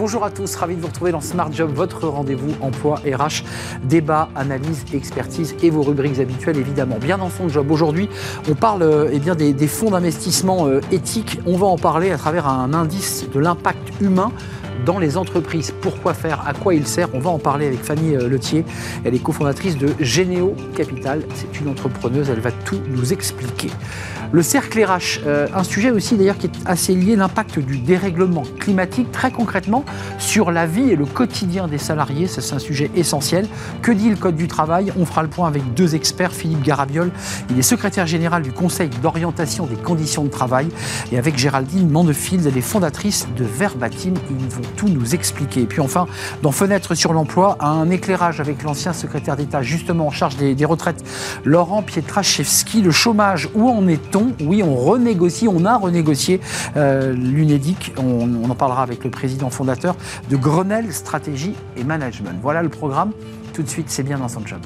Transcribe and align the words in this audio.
Bonjour 0.00 0.24
à 0.24 0.30
tous, 0.30 0.56
ravi 0.56 0.76
de 0.76 0.80
vous 0.80 0.86
retrouver 0.86 1.12
dans 1.12 1.20
Smart 1.20 1.52
Job, 1.52 1.72
votre 1.74 2.08
rendez-vous 2.08 2.54
emploi 2.62 3.02
RH, 3.04 3.44
débat, 3.84 4.30
analyse, 4.34 4.86
expertise 4.94 5.54
et 5.62 5.68
vos 5.68 5.82
rubriques 5.82 6.18
habituelles 6.20 6.56
évidemment. 6.56 6.96
Bien 6.98 7.18
dans 7.18 7.28
son 7.28 7.50
job. 7.50 7.70
Aujourd'hui, 7.70 8.08
on 8.48 8.54
parle 8.54 9.10
eh 9.12 9.52
des 9.52 9.66
fonds 9.66 9.90
d'investissement 9.90 10.66
euh, 10.68 10.80
éthiques. 10.90 11.38
On 11.44 11.58
va 11.58 11.66
en 11.66 11.76
parler 11.76 12.12
à 12.12 12.16
travers 12.16 12.48
un 12.48 12.72
indice 12.72 13.26
de 13.30 13.38
l'impact 13.38 14.00
humain 14.00 14.32
dans 14.84 14.98
les 14.98 15.16
entreprises. 15.16 15.72
Pourquoi 15.80 16.14
faire 16.14 16.46
À 16.46 16.54
quoi 16.54 16.74
il 16.74 16.86
sert 16.86 17.08
On 17.14 17.20
va 17.20 17.30
en 17.30 17.38
parler 17.38 17.66
avec 17.66 17.82
Fanny 17.82 18.14
euh, 18.14 18.28
Letier. 18.28 18.64
Elle 19.04 19.14
est 19.14 19.22
cofondatrice 19.22 19.76
de 19.76 19.88
Généo 20.00 20.54
Capital. 20.74 21.22
C'est 21.34 21.60
une 21.60 21.68
entrepreneuse, 21.68 22.30
elle 22.30 22.40
va 22.40 22.52
tout 22.52 22.80
nous 22.88 23.12
expliquer. 23.12 23.70
Le 24.32 24.42
cercle 24.42 24.84
RH, 24.84 25.20
euh, 25.26 25.48
un 25.54 25.64
sujet 25.64 25.90
aussi 25.90 26.16
d'ailleurs 26.16 26.38
qui 26.38 26.46
est 26.46 26.58
assez 26.64 26.94
lié, 26.94 27.16
l'impact 27.16 27.58
du 27.58 27.78
dérèglement 27.78 28.44
climatique 28.60 29.10
très 29.10 29.32
concrètement 29.32 29.84
sur 30.18 30.52
la 30.52 30.66
vie 30.66 30.90
et 30.90 30.96
le 30.96 31.04
quotidien 31.04 31.66
des 31.66 31.78
salariés. 31.78 32.28
C'est 32.28 32.54
un 32.54 32.60
sujet 32.60 32.92
essentiel. 32.94 33.48
Que 33.82 33.90
dit 33.90 34.08
le 34.08 34.14
Code 34.14 34.36
du 34.36 34.46
travail? 34.46 34.92
On 34.96 35.04
fera 35.04 35.22
le 35.22 35.28
point 35.28 35.48
avec 35.48 35.74
deux 35.74 35.96
experts. 35.96 36.32
Philippe 36.32 36.62
Garabiol, 36.62 37.10
il 37.50 37.58
est 37.58 37.62
secrétaire 37.62 38.06
général 38.06 38.42
du 38.42 38.52
Conseil 38.52 38.88
d'orientation 39.02 39.66
des 39.66 39.74
conditions 39.74 40.22
de 40.22 40.30
travail. 40.30 40.68
Et 41.10 41.18
avec 41.18 41.36
Géraldine 41.36 41.90
Mandefield, 41.90 42.46
elle 42.46 42.56
est 42.56 42.60
fondatrice 42.60 43.26
de 43.36 43.44
Verbatim. 43.44 44.14
Ils 44.30 44.48
vont 44.48 44.69
tout 44.70 44.88
nous 44.88 45.14
expliquer. 45.14 45.62
Et 45.62 45.66
puis 45.66 45.80
enfin, 45.80 46.06
dans 46.42 46.52
Fenêtre 46.52 46.94
sur 46.94 47.12
l'emploi, 47.12 47.56
un 47.60 47.90
éclairage 47.90 48.40
avec 48.40 48.62
l'ancien 48.62 48.92
secrétaire 48.92 49.36
d'État 49.36 49.62
justement 49.62 50.06
en 50.06 50.10
charge 50.10 50.36
des, 50.36 50.64
retraites, 50.64 51.04
Laurent 51.44 51.82
Pietraszewski. 51.82 52.82
Le 52.82 52.90
chômage, 52.90 53.48
où 53.54 53.68
en 53.68 53.86
est-on? 53.88 54.32
Oui, 54.40 54.62
on 54.62 54.76
renégocie, 54.76 55.48
on 55.48 55.64
a 55.64 55.76
renégocié 55.76 56.40
euh, 56.76 57.12
l'UNEDIC. 57.12 57.94
On, 57.98 58.28
on 58.42 58.50
en 58.50 58.54
parlera 58.54 58.82
avec 58.82 59.04
le 59.04 59.10
président 59.10 59.50
fondateur 59.50 59.96
de 60.28 60.36
Grenelle 60.36 60.92
Stratégie 60.92 61.54
et 61.76 61.84
Management. 61.84 62.38
Voilà 62.42 62.62
le 62.62 62.68
programme. 62.68 63.12
Tout 63.52 63.62
de 63.62 63.68
suite, 63.68 63.90
c'est 63.90 64.02
bien 64.02 64.18
dans 64.18 64.28
son 64.28 64.46
job. 64.46 64.60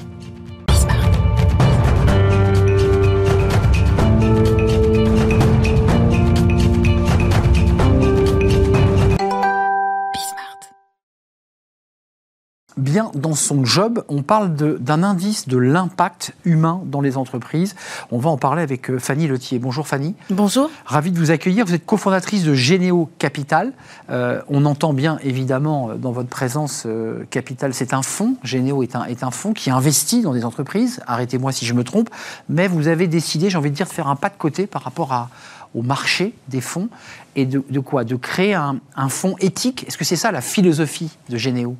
Bien 12.77 13.11
dans 13.15 13.35
son 13.35 13.63
job. 13.65 14.03
On 14.09 14.21
parle 14.21 14.55
d'un 14.55 15.03
indice 15.03 15.47
de 15.47 15.57
l'impact 15.57 16.33
humain 16.43 16.81
dans 16.85 17.01
les 17.01 17.17
entreprises. 17.17 17.75
On 18.11 18.17
va 18.17 18.29
en 18.29 18.37
parler 18.37 18.61
avec 18.63 18.89
euh, 18.89 18.99
Fanny 18.99 19.27
Letier. 19.27 19.59
Bonjour 19.59 19.87
Fanny. 19.87 20.15
Bonjour. 20.29 20.69
Ravi 20.85 21.11
de 21.11 21.19
vous 21.19 21.31
accueillir. 21.31 21.65
Vous 21.65 21.73
êtes 21.73 21.85
cofondatrice 21.85 22.43
de 22.43 22.53
Généo 22.53 23.09
Capital. 23.19 23.73
Euh, 24.09 24.41
on 24.49 24.65
entend 24.65 24.93
bien 24.93 25.19
évidemment 25.23 25.89
euh, 25.89 25.95
dans 25.95 26.11
votre 26.11 26.29
présence 26.29 26.83
euh, 26.85 27.23
Capital, 27.29 27.73
c'est 27.73 27.93
un 27.93 28.01
fonds. 28.01 28.35
Généo 28.43 28.83
est 28.83 28.95
un, 28.95 29.05
est 29.05 29.23
un 29.23 29.31
fonds 29.31 29.53
qui 29.53 29.69
investit 29.69 30.21
dans 30.21 30.33
des 30.33 30.45
entreprises. 30.45 31.01
Arrêtez-moi 31.07 31.51
si 31.51 31.65
je 31.65 31.73
me 31.73 31.83
trompe. 31.83 32.09
Mais 32.49 32.67
vous 32.67 32.87
avez 32.87 33.07
décidé, 33.07 33.49
j'ai 33.49 33.57
envie 33.57 33.71
de 33.71 33.75
dire, 33.75 33.87
de 33.87 33.91
faire 33.93 34.07
un 34.07 34.15
pas 34.15 34.29
de 34.29 34.37
côté 34.37 34.67
par 34.67 34.83
rapport 34.83 35.13
à, 35.13 35.29
au 35.73 35.81
marché 35.81 36.33
des 36.49 36.61
fonds 36.61 36.89
et 37.35 37.45
de, 37.45 37.63
de 37.69 37.79
quoi? 37.79 38.03
De 38.03 38.15
créer 38.15 38.53
un, 38.53 38.77
un 38.95 39.09
fonds 39.09 39.35
éthique? 39.39 39.85
Est-ce 39.87 39.97
que 39.97 40.05
c'est 40.05 40.15
ça 40.15 40.31
la 40.31 40.41
philosophie 40.41 41.11
de 41.29 41.37
Généo? 41.37 41.75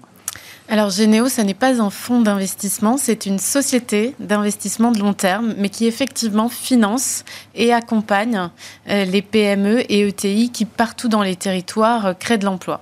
Alors 0.67 0.89
Généo, 0.89 1.29
ce 1.29 1.41
n'est 1.41 1.53
pas 1.53 1.79
un 1.79 1.91
fonds 1.91 2.21
d'investissement, 2.21 2.97
c'est 2.97 3.27
une 3.27 3.37
société 3.37 4.15
d'investissement 4.19 4.91
de 4.91 4.97
long 4.97 5.13
terme, 5.13 5.53
mais 5.57 5.69
qui 5.69 5.85
effectivement 5.85 6.49
finance 6.49 7.23
et 7.53 7.71
accompagne 7.71 8.49
euh, 8.89 9.05
les 9.05 9.21
PME 9.21 9.81
et 9.91 10.07
ETI 10.07 10.49
qui 10.51 10.65
partout 10.65 11.07
dans 11.07 11.21
les 11.21 11.35
territoires 11.35 12.07
euh, 12.07 12.13
créent 12.13 12.39
de 12.39 12.45
l'emploi. 12.45 12.81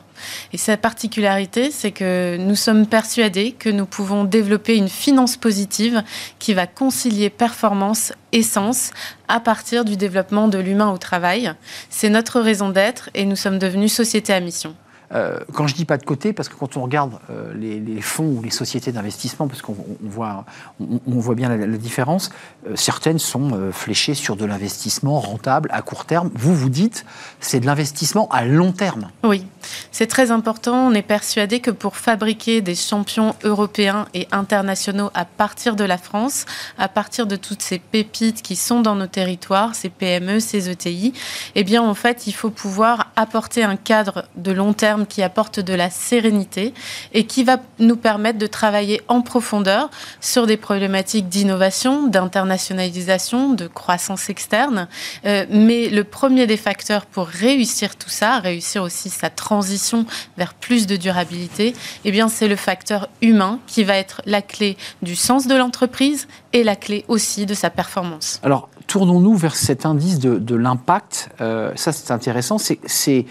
Et 0.54 0.58
sa 0.58 0.78
particularité, 0.78 1.72
c'est 1.72 1.92
que 1.92 2.38
nous 2.40 2.56
sommes 2.56 2.88
persuadés 2.88 3.52
que 3.52 3.70
nous 3.70 3.86
pouvons 3.86 4.24
développer 4.24 4.78
une 4.78 4.88
finance 4.88 5.36
positive 5.36 6.04
qui 6.40 6.54
va 6.54 6.68
concilier 6.68 7.30
performance 7.30 8.14
et 8.32 8.44
sens 8.44 8.92
à 9.28 9.42
partir 9.42 9.84
du 9.84 9.98
développement 9.98 10.48
de 10.48 10.58
l'humain 10.58 10.90
au 10.92 10.98
travail. 10.98 11.54
C'est 11.90 12.10
notre 12.10 12.40
raison 12.40 12.70
d'être 12.70 13.10
et 13.14 13.26
nous 13.26 13.36
sommes 13.36 13.60
devenus 13.60 13.94
société 13.94 14.32
à 14.32 14.40
mission. 14.40 14.74
Euh, 15.14 15.40
quand 15.54 15.68
je 15.68 15.76
dis 15.76 15.86
pas 15.86 15.98
de 15.98 16.06
côté, 16.06 16.34
parce 16.34 16.50
que 16.50 16.56
quand 16.56 16.78
on 16.78 16.82
regarde 16.82 17.14
euh, 17.30 17.54
les, 17.54 18.02
fonds 18.02 18.38
ou 18.38 18.42
les 18.42 18.50
sociétés 18.50 18.92
d'investissement, 18.92 19.48
parce 19.48 19.62
qu'on 19.62 19.76
on 20.04 20.10
voit, 20.10 20.46
on, 20.80 21.20
voit 21.20 21.36
bien 21.36 21.56
la, 21.56 21.68
différence, 21.78 22.32
euh, 22.68 22.76
certaines 22.76 23.20
sont 23.20 23.72
fléchées 23.72 24.14
sur 24.14 24.36
de 24.36 24.46
l'investissement 24.46 25.20
rentable 25.20 25.70
à 25.72 25.82
court 25.82 26.06
terme. 26.06 26.32
Vous, 26.34 26.56
vous 26.56 26.70
dites, 26.70 27.06
c'est 27.40 27.60
de 27.60 27.66
l'investissement 27.66 28.28
à 28.30 28.46
long 28.46 28.72
terme. 28.72 29.10
Oui, 29.24 29.46
c'est 29.92 30.08
très 30.08 30.32
important. 30.32 30.88
On 30.88 30.94
est 30.94 31.02
persuadé 31.02 31.60
que 31.60 31.72
pour 31.72 31.98
fabriquer 31.98 32.62
des 32.62 32.76
champions 32.76 33.36
européens 33.44 34.08
et 34.14 34.28
internationaux 34.32 35.12
à 35.14 35.26
partir 35.26 35.76
de 35.76 35.84
la 35.84 35.98
France, 35.98 36.46
à 36.78 36.88
partir 36.88 37.28
de 37.28 37.36
toutes 37.36 37.62
ces 37.62 37.80
pépites 37.80 38.42
qui 38.42 38.56
sont 38.56 38.82
dans 38.82 38.96
nos 38.96 39.08
territoires, 39.08 39.76
ces 39.76 39.90
PME, 39.90 40.40
ces 40.40 40.70
ETI, 40.70 41.14
eh 41.56 41.64
bien, 41.64 41.84
en 41.84 41.94
fait, 41.94 42.28
il 42.28 42.34
faut 42.34 42.50
pouvoir 42.50 43.12
apporter 43.16 43.64
un 43.64 43.76
cadre 43.76 44.26
de 44.36 44.52
long 44.52 44.74
terme 44.74 45.03
qui 45.06 45.22
apporte 45.22 45.60
de 45.60 45.74
la 45.74 45.90
sérénité 45.90 46.74
et 47.14 47.26
qui 47.26 47.44
va 47.44 47.58
nous 47.80 47.96
permettre 47.96 48.40
de 48.40 48.48
travailler 48.48 49.02
en 49.08 49.22
profondeur 49.22 49.90
sur 50.22 50.48
des 50.48 50.58
problématiques 50.58 51.30
d'innovation, 51.30 52.08
d'internationalisation, 52.08 53.54
de 53.54 53.68
croissance 53.68 54.30
externe. 54.30 54.88
Euh, 55.26 55.46
mais 55.50 55.90
le 55.90 56.04
premier 56.04 56.48
des 56.48 56.58
facteurs 56.58 57.06
pour 57.06 57.28
réussir 57.28 57.96
tout 57.96 58.10
ça, 58.10 58.40
réussir 58.40 58.84
aussi 58.84 59.10
sa 59.10 59.30
transition 59.30 60.06
vers 60.38 60.54
plus 60.54 60.88
de 60.88 60.96
durabilité, 60.96 61.74
eh 62.06 62.12
bien 62.12 62.28
c'est 62.28 62.48
le 62.48 62.56
facteur 62.56 63.10
humain 63.22 63.60
qui 63.68 63.84
va 63.84 63.98
être 63.98 64.22
la 64.26 64.42
clé 64.42 64.78
du 65.02 65.16
sens 65.16 65.48
de 65.48 65.56
l'entreprise 65.56 66.28
et 66.54 66.64
la 66.64 66.76
clé 66.76 67.04
aussi 67.08 67.46
de 67.46 67.54
sa 67.54 67.70
performance. 67.70 68.40
Alors, 68.44 68.70
tournons-nous 68.88 69.36
vers 69.36 69.56
cet 69.56 69.86
indice 69.86 70.20
de, 70.20 70.38
de 70.38 70.56
l'impact. 70.56 71.30
Euh, 71.42 71.72
ça, 71.76 71.92
c'est 71.92 72.12
intéressant. 72.12 72.58
C'est 72.58 73.26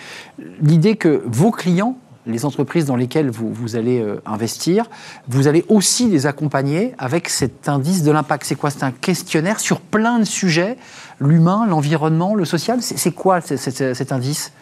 l'idée 0.61 0.97
que 0.97 1.23
vos 1.27 1.53
clients, 1.53 1.97
les 2.27 2.45
entreprises 2.45 2.85
dans 2.85 2.97
lesquelles 2.97 3.31
vous, 3.31 3.53
vous 3.53 3.77
allez 3.77 4.01
euh, 4.01 4.21
investir, 4.27 4.89
vous 5.29 5.49
allez 5.49 5.65
aussi 5.69 6.09
les 6.09 6.27
accompagner 6.27 6.95
avec 6.99 7.29
cet 7.29 7.69
indice 7.69 8.03
de 8.03 8.11
l'impact. 8.13 8.45
C'est 8.45 8.55
quoi? 8.55 8.71
C'est 8.71 8.85
un 8.85 8.93
questionnaire 8.93 9.61
sur 9.61 9.81
plein 9.81 10.19
de 10.19 10.25
sujets, 10.25 10.77
l'humain, 11.23 11.67
l'environnement, 11.67 12.35
le 12.35 12.45
social. 12.45 12.79
C'est 12.83 13.13
quoi 13.13 13.41
cet 13.41 14.13
indice? 14.13 14.53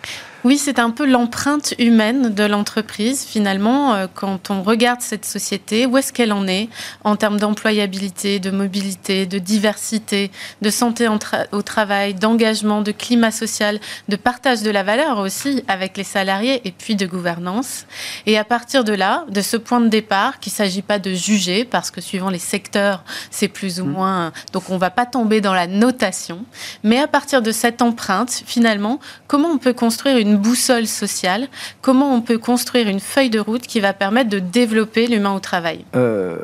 Oui, 0.43 0.56
c'est 0.56 0.78
un 0.78 0.88
peu 0.88 1.04
l'empreinte 1.04 1.75
humaine 1.78 2.32
de 2.32 2.44
l'entreprise, 2.44 3.26
finalement, 3.26 3.93
euh, 3.93 4.06
quand 4.15 4.50
on 4.50 4.62
regarde 4.62 5.03
cette 5.03 5.26
société, 5.26 5.84
où 5.84 5.99
est-ce 5.99 6.15
qu'elle 6.15 6.32
en 6.32 6.47
est 6.47 6.70
en 7.04 7.16
termes 7.16 7.38
d'employabilité, 7.38 8.38
de 8.41 8.50
mobilité, 8.50 9.26
de 9.26 9.38
diversité, 9.38 10.31
de 10.62 10.70
santé 10.70 11.06
tra 11.20 11.41
au 11.53 11.60
travail, 11.60 12.15
d'engagement, 12.15 12.81
de 12.81 12.91
climat 12.91 13.32
social, 13.32 13.81
de 14.09 14.16
partage 14.16 14.62
de 14.62 14.70
la 14.70 14.82
valeur 14.82 15.19
aussi 15.19 15.62
avec 15.69 15.99
les 15.99 16.04
salariés 16.04 16.62
et 16.65 16.72
puis 16.72 16.97
de 16.97 17.04
gouvernance. 17.04 17.84
Et 18.25 18.38
à 18.38 18.44
partir 18.44 18.82
de 18.82 18.94
là, 18.94 19.26
de 19.28 19.43
ce 19.43 19.59
point 19.59 19.82
de 19.82 19.88
départ, 19.88 20.41
qu'il 20.41 20.53
ne 20.53 20.56
s'agit 20.56 20.81
pas 20.81 20.99
de 20.99 21.12
juger, 21.12 21.66
parce 21.66 21.91
que 21.91 22.00
suivant 22.00 22.31
les 22.31 22.38
secteurs, 22.38 23.04
c'est 23.31 23.49
plus 23.49 23.78
ou 23.82 23.84
moins... 23.84 24.32
Donc 24.54 24.70
on 24.70 24.76
ne 24.76 24.81
va 24.81 24.91
pas 24.91 25.04
tomber 25.04 25.43
dans 25.43 25.54
la 25.54 25.66
notation, 25.66 26.47
mais 26.83 26.99
à 26.99 27.06
partir 27.06 27.43
de 27.43 27.53
cette 27.53 27.83
empreinte, 27.83 28.43
finalement, 28.47 29.00
comment 29.27 29.49
on 29.49 29.59
peut 29.59 29.72
construire 29.72 30.16
une 30.16 30.37
boussole 30.37 30.87
sociale, 30.87 31.49
comment 31.83 32.15
on 32.15 32.21
peut 32.21 32.38
construire 32.38 32.88
une 32.88 33.00
feuille 33.00 33.31
de 33.31 33.41
route 33.41 33.66
qui 33.66 33.81
va 33.81 33.93
permettre 33.93 34.31
de 34.31 34.38
développer 34.38 35.06
l'humain 35.06 35.34
au 35.34 35.41
travail? 35.41 35.84
Euh, 35.97 36.37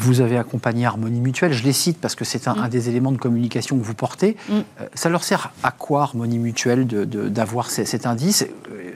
Vous 0.00 0.20
avez 0.20 0.38
accompagné 0.38 0.86
Harmonie 0.86 1.20
Mutuelle, 1.20 1.52
je 1.52 1.64
les 1.64 1.72
cite 1.72 1.98
parce 2.00 2.14
que 2.14 2.24
c'est 2.24 2.46
un, 2.46 2.54
mm. 2.54 2.62
un, 2.62 2.68
des 2.68 2.88
éléments 2.88 3.10
de 3.10 3.18
communication 3.18 3.76
que 3.76 3.82
vous 3.82 3.94
portez. 3.94 4.36
Mm. 4.48 4.52
Euh, 4.52 4.86
ça 4.94 5.08
leur 5.08 5.24
sert 5.24 5.50
à 5.64 5.72
quoi, 5.72 6.02
Harmonie 6.02 6.38
Mutuelle, 6.38 6.86
d'avoir 6.86 7.68
cet 7.68 8.06
indice? 8.06 8.46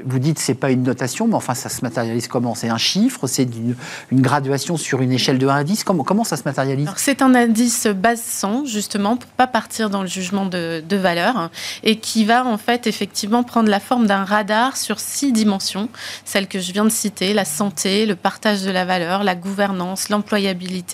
Vous 0.04 0.18
dites 0.20 0.38
c'est 0.38 0.54
pas 0.54 0.70
une 0.70 0.84
notation, 0.84 1.26
mais 1.26 1.34
enfin 1.34 1.54
ça 1.54 1.68
se 1.68 1.82
matérialise 1.82 2.28
comment? 2.28 2.54
C'est 2.54 2.68
un 2.68 2.78
chiffre? 2.78 3.26
C'est 3.26 3.42
une, 3.42 3.74
une, 4.12 4.20
graduation 4.20 4.76
sur 4.76 5.00
une 5.02 5.10
échelle 5.10 5.38
de 5.38 5.48
1 5.48 5.54
à 5.56 5.64
10 5.64 5.82
Comment, 5.82 6.04
comment 6.04 6.22
ça 6.22 6.36
se 6.36 6.44
matérialise? 6.44 6.88
C'est 6.96 7.20
un 7.20 7.34
indice 7.34 7.88
base 7.88 8.22
100, 8.22 8.66
justement, 8.66 9.16
pour 9.16 9.30
pas 9.30 9.48
partir 9.48 9.90
dans 9.90 10.02
le 10.02 10.08
jugement 10.08 10.46
de, 10.46 10.84
de 10.88 10.96
valeur, 10.96 11.50
et 11.82 11.96
qui 11.96 12.24
va 12.24 12.46
en 12.46 12.58
fait 12.58 12.86
effectivement 12.86 13.42
prendre 13.42 13.68
la 13.68 13.80
forme 13.80 14.06
d'un 14.06 14.24
radar 14.24 14.76
sur 14.76 15.00
six 15.00 15.32
dimensions, 15.32 15.88
celles 16.24 16.46
que 16.46 16.60
je 16.60 16.72
viens 16.72 16.84
de 16.84 16.90
citer, 16.90 17.34
la 17.34 17.44
santé, 17.44 18.06
le 18.06 18.14
partage 18.14 18.62
de 18.62 18.70
la 18.70 18.84
valeur, 18.84 19.24
la 19.24 19.34
gouvernance, 19.34 20.08
l'employabilité. 20.08 20.91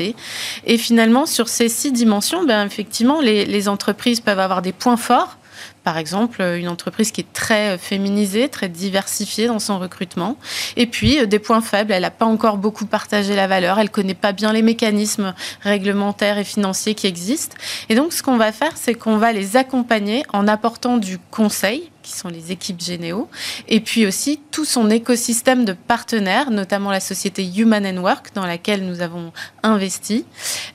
Et 0.64 0.78
finalement, 0.78 1.26
sur 1.26 1.48
ces 1.48 1.68
six 1.68 1.92
dimensions, 1.92 2.44
ben, 2.44 2.66
effectivement, 2.66 3.20
les, 3.20 3.44
les 3.44 3.68
entreprises 3.68 4.20
peuvent 4.20 4.40
avoir 4.40 4.62
des 4.62 4.72
points 4.72 4.96
forts 4.96 5.38
par 5.84 5.96
exemple, 5.96 6.42
une 6.42 6.68
entreprise 6.68 7.12
qui 7.12 7.22
est 7.22 7.32
très 7.32 7.78
féminisée, 7.78 8.50
très 8.50 8.68
diversifiée 8.68 9.46
dans 9.46 9.58
son 9.58 9.78
recrutement. 9.78 10.36
Et 10.76 10.86
puis, 10.86 11.26
des 11.26 11.38
points 11.38 11.62
faibles, 11.62 11.92
elle 11.92 12.02
n'a 12.02 12.10
pas 12.10 12.26
encore 12.26 12.58
beaucoup 12.58 12.84
partagé 12.84 13.34
la 13.34 13.46
valeur, 13.46 13.78
elle 13.78 13.86
ne 13.86 13.90
connaît 13.90 14.14
pas 14.14 14.32
bien 14.32 14.52
les 14.52 14.60
mécanismes 14.60 15.34
réglementaires 15.62 16.36
et 16.36 16.44
financiers 16.44 16.94
qui 16.94 17.06
existent. 17.06 17.56
Et 17.88 17.94
donc, 17.94 18.12
ce 18.12 18.22
qu'on 18.22 18.36
va 18.36 18.52
faire, 18.52 18.76
c'est 18.76 18.94
qu'on 18.94 19.16
va 19.16 19.32
les 19.32 19.56
accompagner 19.56 20.24
en 20.32 20.46
apportant 20.46 20.98
du 20.98 21.18
conseil 21.30 21.90
qui 22.08 22.16
sont 22.16 22.28
les 22.28 22.52
équipes 22.52 22.80
Généo, 22.80 23.28
et 23.68 23.80
puis 23.80 24.06
aussi 24.06 24.40
tout 24.50 24.64
son 24.64 24.88
écosystème 24.88 25.66
de 25.66 25.74
partenaires, 25.74 26.50
notamment 26.50 26.90
la 26.90 27.00
société 27.00 27.44
Human 27.44 27.86
and 27.86 28.00
Work, 28.02 28.34
dans 28.34 28.46
laquelle 28.46 28.86
nous 28.86 29.02
avons 29.02 29.32
investi. 29.62 30.24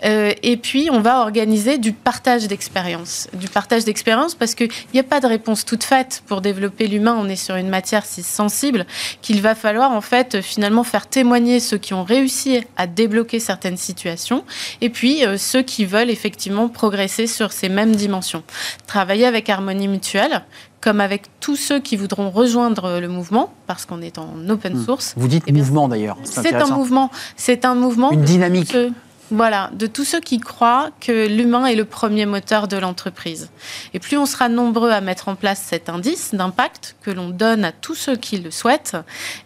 Euh, 0.06 0.32
et 0.44 0.58
puis, 0.58 0.90
on 0.92 1.02
va 1.02 1.22
organiser 1.22 1.80
du 1.80 1.92
partage 1.92 2.48
d'expérience. 2.48 3.28
Du 3.34 3.48
partage 3.48 3.84
d'expérience 3.84 4.36
parce 4.36 4.54
qu'il 4.54 4.70
n'y 4.94 5.00
a 5.00 5.04
pas 5.04 5.20
de 5.20 5.28
réponse 5.28 5.66
toute 5.66 5.84
faite. 5.84 6.22
Pour 6.28 6.42
développer 6.42 6.88
l'humain, 6.88 7.18
on 7.20 7.28
est 7.28 7.36
sur 7.36 7.56
une 7.56 7.70
matière 7.70 8.06
si 8.06 8.22
sensible 8.22 8.86
qu'il 9.22 9.42
va 9.42 9.56
falloir, 9.56 9.92
en 9.92 10.02
fait, 10.02 10.42
finalement, 10.42 10.84
faire 10.84 11.08
témoigner 11.08 11.60
ceux 11.60 11.78
qui 11.78 11.96
ont 11.96 12.04
réussi 12.04 12.62
à 12.78 12.86
débloquer 12.86 13.40
certaines 13.40 13.78
situations, 13.78 14.44
et 14.82 14.90
puis 14.90 15.26
euh, 15.26 15.38
ceux 15.38 15.64
qui 15.64 15.86
veulent 15.86 16.12
effectivement 16.12 16.70
progresser 16.70 17.26
sur 17.26 17.52
ces 17.52 17.70
mêmes 17.70 17.96
dimensions. 17.96 18.44
Travailler 18.86 19.26
avec 19.26 19.50
Harmonie 19.50 19.88
Mutuelle, 19.88 20.44
comme 20.84 21.00
avec 21.00 21.28
tous 21.40 21.56
ceux 21.56 21.80
qui 21.80 21.96
voudront 21.96 22.30
rejoindre 22.30 23.00
le 23.00 23.08
mouvement, 23.08 23.54
parce 23.68 23.86
qu'on 23.86 24.02
est 24.02 24.18
en 24.18 24.50
open 24.50 24.74
hmm. 24.74 24.86
source. 24.86 25.14
Vous 25.16 25.30
dites 25.30 25.44
eh 25.48 25.54
mouvement 25.54 25.88
d'ailleurs. 25.88 26.18
C'est 26.24 26.54
un 26.54 26.68
mouvement. 26.68 27.10
C'est 27.38 27.64
un 27.64 27.74
mouvement. 27.74 28.12
Une 28.12 28.24
dynamique. 28.24 28.76
Voilà, 29.32 29.72
de 29.74 29.88
tous 29.88 30.04
ceux 30.04 30.20
qui 30.20 30.40
croient 30.40 30.90
que 31.00 31.28
l'humain 31.28 31.66
est 31.66 31.76
le 31.76 31.86
premier 31.86 32.26
moteur 32.26 32.68
de 32.68 32.78
l'entreprise. 32.78 33.50
Et 33.94 34.00
plus 34.00 34.18
on 34.18 34.26
sera 34.26 34.50
nombreux 34.50 34.92
à 34.92 35.02
mettre 35.02 35.30
en 35.30 35.36
place 35.36 35.64
cet 35.66 35.90
indice 35.90 36.36
d'impact 36.36 36.98
que 37.02 37.10
l'on 37.10 37.30
donne 37.30 37.64
à 37.64 37.72
tous 37.72 37.96
ceux 37.96 38.16
qui 38.18 38.38
le 38.38 38.52
souhaitent, 38.52 38.98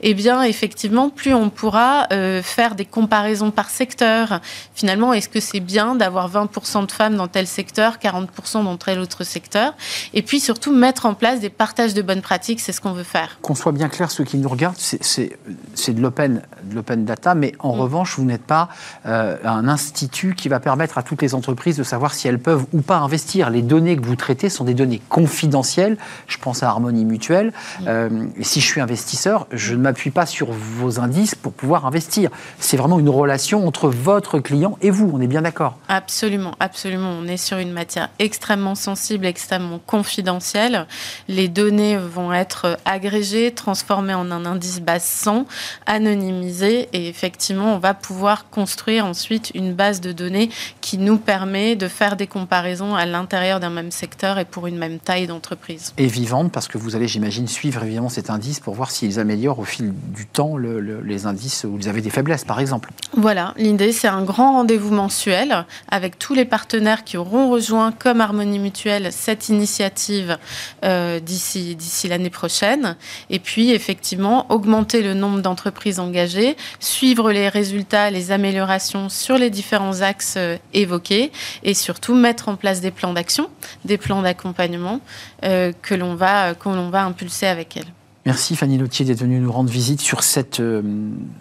eh 0.01 0.13
bien, 0.13 0.41
effectivement, 0.41 1.09
plus 1.09 1.33
on 1.33 1.49
pourra 1.49 2.07
euh, 2.11 2.41
faire 2.41 2.75
des 2.75 2.85
comparaisons 2.85 3.51
par 3.51 3.69
secteur. 3.69 4.41
Finalement, 4.73 5.13
est-ce 5.13 5.29
que 5.29 5.39
c'est 5.39 5.59
bien 5.59 5.95
d'avoir 5.95 6.29
20% 6.29 6.87
de 6.87 6.91
femmes 6.91 7.15
dans 7.15 7.27
tel 7.27 7.45
secteur, 7.45 7.97
40% 7.97 8.63
dans 8.63 8.77
tel 8.77 8.99
autre 8.99 9.23
secteur? 9.23 9.75
Et 10.13 10.23
puis 10.23 10.39
surtout, 10.39 10.73
mettre 10.73 11.05
en 11.05 11.13
place 11.13 11.39
des 11.39 11.49
partages 11.49 11.93
de 11.93 12.01
bonnes 12.01 12.21
pratiques, 12.21 12.59
c'est 12.59 12.71
ce 12.71 12.81
qu'on 12.81 12.93
veut 12.93 13.03
faire. 13.03 13.37
Qu'on 13.41 13.55
soit 13.55 13.71
bien 13.71 13.89
clair, 13.89 14.09
ceux 14.09 14.23
qui 14.23 14.37
nous 14.37 14.49
regardent, 14.49 14.77
c'est 14.77 15.93
de 15.93 16.01
l'open 16.01 17.05
data, 17.05 17.35
mais 17.35 17.53
en 17.59 17.75
mm. 17.75 17.79
revanche, 17.79 18.15
vous 18.17 18.25
n'êtes 18.25 18.43
pas 18.43 18.69
euh, 19.05 19.37
un 19.43 19.66
institut 19.69 20.35
qui 20.35 20.49
va 20.49 20.59
permettre 20.59 20.97
à 20.97 21.03
toutes 21.03 21.21
les 21.21 21.33
entreprises 21.33 21.77
de 21.77 21.83
savoir 21.83 22.13
si 22.13 22.27
elles 22.27 22.39
peuvent 22.39 22.65
ou 22.73 22.81
pas 22.81 22.97
investir. 22.97 23.49
Les 23.49 23.61
données 23.61 23.97
que 23.97 24.05
vous 24.05 24.15
traitez 24.15 24.49
sont 24.49 24.63
des 24.63 24.73
données 24.73 25.01
confidentielles. 25.09 25.97
Je 26.27 26.37
pense 26.37 26.63
à 26.63 26.69
Harmonie 26.69 27.05
Mutuelle. 27.05 27.53
Euh, 27.87 28.27
si 28.41 28.61
je 28.61 28.65
suis 28.65 28.81
investisseur, 28.81 29.47
je 29.51 29.73
ne 29.73 29.81
m'appuie 29.81 30.11
pas 30.11 30.25
sur 30.25 30.51
vos 30.51 30.99
indices 30.99 31.35
pour 31.35 31.53
pouvoir 31.53 31.85
investir. 31.85 32.29
C'est 32.59 32.77
vraiment 32.77 32.99
une 32.99 33.09
relation 33.09 33.67
entre 33.67 33.89
votre 33.89 34.39
client 34.39 34.77
et 34.81 34.89
vous. 34.89 35.09
On 35.13 35.21
est 35.21 35.27
bien 35.27 35.41
d'accord 35.41 35.77
Absolument, 35.87 36.53
absolument. 36.59 37.11
On 37.11 37.27
est 37.27 37.37
sur 37.37 37.57
une 37.57 37.71
matière 37.71 38.09
extrêmement 38.19 38.75
sensible, 38.75 39.25
extrêmement 39.25 39.79
confidentielle. 39.79 40.87
Les 41.27 41.47
données 41.47 41.97
vont 41.97 42.33
être 42.33 42.77
agrégées, 42.85 43.51
transformées 43.51 44.13
en 44.13 44.31
un 44.31 44.45
indice 44.45 44.81
base 44.81 45.03
100, 45.03 45.45
anonymisé, 45.85 46.89
et 46.93 47.07
effectivement, 47.07 47.75
on 47.75 47.79
va 47.79 47.93
pouvoir 47.93 48.49
construire 48.49 49.05
ensuite 49.05 49.51
une 49.57 49.73
base 49.73 49.99
de 49.99 50.11
données 50.11 50.49
qui 50.79 50.97
nous 50.97 51.17
permet 51.17 51.75
de 51.75 51.87
faire 51.87 52.15
des 52.15 52.27
comparaisons 52.27 52.95
à 52.95 53.05
l'intérieur 53.05 53.59
d'un 53.59 53.69
même 53.69 53.91
secteur 53.91 54.39
et 54.39 54.45
pour 54.45 54.67
une 54.67 54.77
même 54.77 54.99
taille 54.99 55.27
d'entreprise. 55.27 55.93
Et 55.97 56.07
vivante, 56.07 56.51
parce 56.51 56.67
que 56.67 56.77
vous 56.77 56.95
allez, 56.95 57.07
j'imagine, 57.07 57.47
suivre 57.47 57.83
évidemment 57.83 58.09
cet 58.09 58.29
indice 58.29 58.59
pour 58.59 58.75
voir 58.75 58.91
s'ils 58.91 59.19
améliorent 59.19 59.59
au 59.59 59.65
fil 59.65 59.93
du 60.13 60.25
temps 60.25 60.57
les 60.57 61.25
indices 61.25 61.65
où 61.65 61.77
ils 61.79 61.89
avaient 61.89 62.01
des 62.01 62.09
faiblesses, 62.09 62.45
par 62.45 62.59
exemple. 62.59 62.89
Voilà, 63.13 63.53
l'idée, 63.57 63.91
c'est 63.91 64.07
un 64.07 64.23
grand 64.23 64.53
rendez-vous 64.53 64.93
mensuel 64.93 65.65
avec 65.89 66.19
tous 66.19 66.33
les 66.33 66.45
partenaires 66.45 67.03
qui 67.03 67.17
auront 67.17 67.49
rejoint, 67.49 67.91
comme 67.91 68.21
Harmonie 68.21 68.59
Mutuelle, 68.59 69.09
cette 69.11 69.49
initiative 69.49 70.37
euh, 70.85 71.19
d'ici 71.19 71.75
l'année 72.07 72.29
prochaine. 72.29 72.95
Et 73.29 73.39
puis, 73.39 73.71
effectivement, 73.71 74.45
augmenter 74.51 75.01
le 75.01 75.13
nombre 75.13 75.41
d'entreprises 75.41 75.99
engagées, 75.99 76.55
suivre 76.79 77.31
les 77.31 77.49
résultats, 77.49 78.11
les 78.11 78.31
améliorations 78.31 79.09
sur 79.09 79.37
les 79.37 79.46
différents 79.49 80.01
axes 80.01 80.35
euh, 80.37 80.57
évoqués 80.73 81.31
et 81.63 81.73
surtout 81.73 82.15
mettre 82.15 82.49
en 82.49 82.55
place 82.55 82.81
des 82.81 82.91
plans 82.91 83.13
d'action, 83.13 83.49
des 83.85 83.97
plans 83.97 84.21
d'accompagnement 84.21 85.01
euh, 85.43 85.71
que 85.81 85.95
l'on 85.95 86.15
va, 86.15 86.53
va 86.53 87.03
impulser 87.03 87.47
avec 87.47 87.77
elle. 87.77 87.85
Merci 88.25 88.55
Fanny 88.57 88.77
Lautier 88.77 89.05
d'être 89.05 89.21
venue 89.21 89.39
nous 89.39 89.51
rendre 89.51 89.69
visite 89.69 90.01
sur 90.01 90.21
cette, 90.23 90.59
euh, 90.59 90.81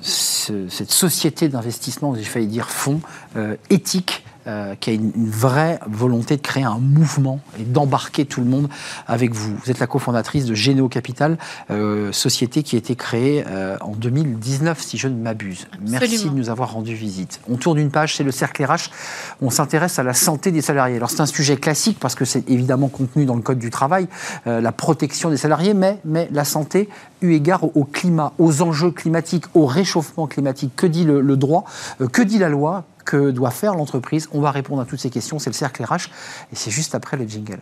cette 0.02 0.92
société 0.92 1.48
d'investissement, 1.48 2.14
j'ai 2.14 2.22
failli 2.22 2.46
dire 2.46 2.70
fonds, 2.70 3.00
éthique 3.70 4.22
euh, 4.46 4.74
qui 4.76 4.90
a 4.90 4.92
une, 4.92 5.12
vraie 5.16 5.80
volonté 5.88 6.36
de 6.36 6.40
créer 6.40 6.62
un 6.62 6.78
mouvement 6.78 7.40
et 7.58 7.64
d'embarquer 7.64 8.26
tout 8.26 8.40
le 8.40 8.46
monde 8.46 8.68
avec 9.06 9.34
vous. 9.34 9.56
Vous 9.56 9.70
êtes 9.70 9.80
la 9.80 9.88
cofondatrice 9.88 10.44
de 10.44 10.54
Généo 10.54 10.88
Capital, 10.88 11.36
euh, 11.70 12.12
société 12.12 12.62
qui 12.62 12.76
a 12.76 12.78
été 12.78 12.94
créée 12.94 13.44
euh, 13.48 13.76
en 13.80 13.90
2019, 13.90 14.80
si 14.80 14.98
je 14.98 15.08
ne 15.08 15.20
m'abuse. 15.20 15.66
Merci 15.80 16.28
de 16.28 16.34
nous 16.34 16.48
avoir 16.48 16.72
rendu 16.72 16.94
visite. 16.94 17.40
On 17.50 17.56
tourne 17.56 17.78
une 17.78 17.90
page, 17.90 18.14
c'est 18.16 18.22
le 18.22 18.30
cercle 18.30 18.64
RH. 18.64 18.90
On 19.42 19.50
s'intéresse 19.50 19.98
à 19.98 20.04
la 20.04 20.14
santé 20.14 20.52
des 20.52 20.62
salariés. 20.62 20.96
Alors 20.96 21.10
c'est 21.10 21.22
un 21.22 21.26
sujet 21.26 21.56
classique 21.56 21.98
parce 21.98 22.14
que 22.14 22.24
c'est 22.24 22.48
évidemment 22.48 22.88
contenu 22.88 23.26
dans 23.26 23.34
le 23.34 23.42
Code 23.42 23.58
du 23.58 23.70
travail, 23.70 24.08
la 24.44 24.72
protection 24.72 25.30
des 25.30 25.36
salariés, 25.36 25.74
mais, 25.74 25.98
mais 26.04 26.28
la 26.32 26.44
santé 26.44 26.88
eu 27.20 27.32
égard 27.32 27.64
au, 27.64 27.84
climat, 27.84 28.32
aux 28.38 28.62
enjeux 28.62 28.90
climatiques, 28.90 29.44
au 29.54 29.66
réchauffement 29.66 30.26
climatique. 30.26 30.72
Que 30.76 30.86
dit 30.86 31.04
le 31.04 31.36
droit? 31.36 31.64
Que 32.12 32.22
dit 32.22 32.38
la 32.38 32.48
loi? 32.48 32.84
Que 33.06 33.30
doit 33.30 33.50
faire 33.50 33.74
l'entreprise 33.74 34.28
On 34.32 34.42
va 34.42 34.50
répondre 34.50 34.82
à 34.82 34.84
toutes 34.84 35.00
ces 35.00 35.10
questions. 35.10 35.38
C'est 35.38 35.50
le 35.50 35.54
cercle 35.54 35.82
RH 35.82 36.10
et 36.52 36.56
c'est 36.56 36.70
juste 36.70 36.94
après 36.94 37.16
le 37.16 37.26
jingle. 37.26 37.60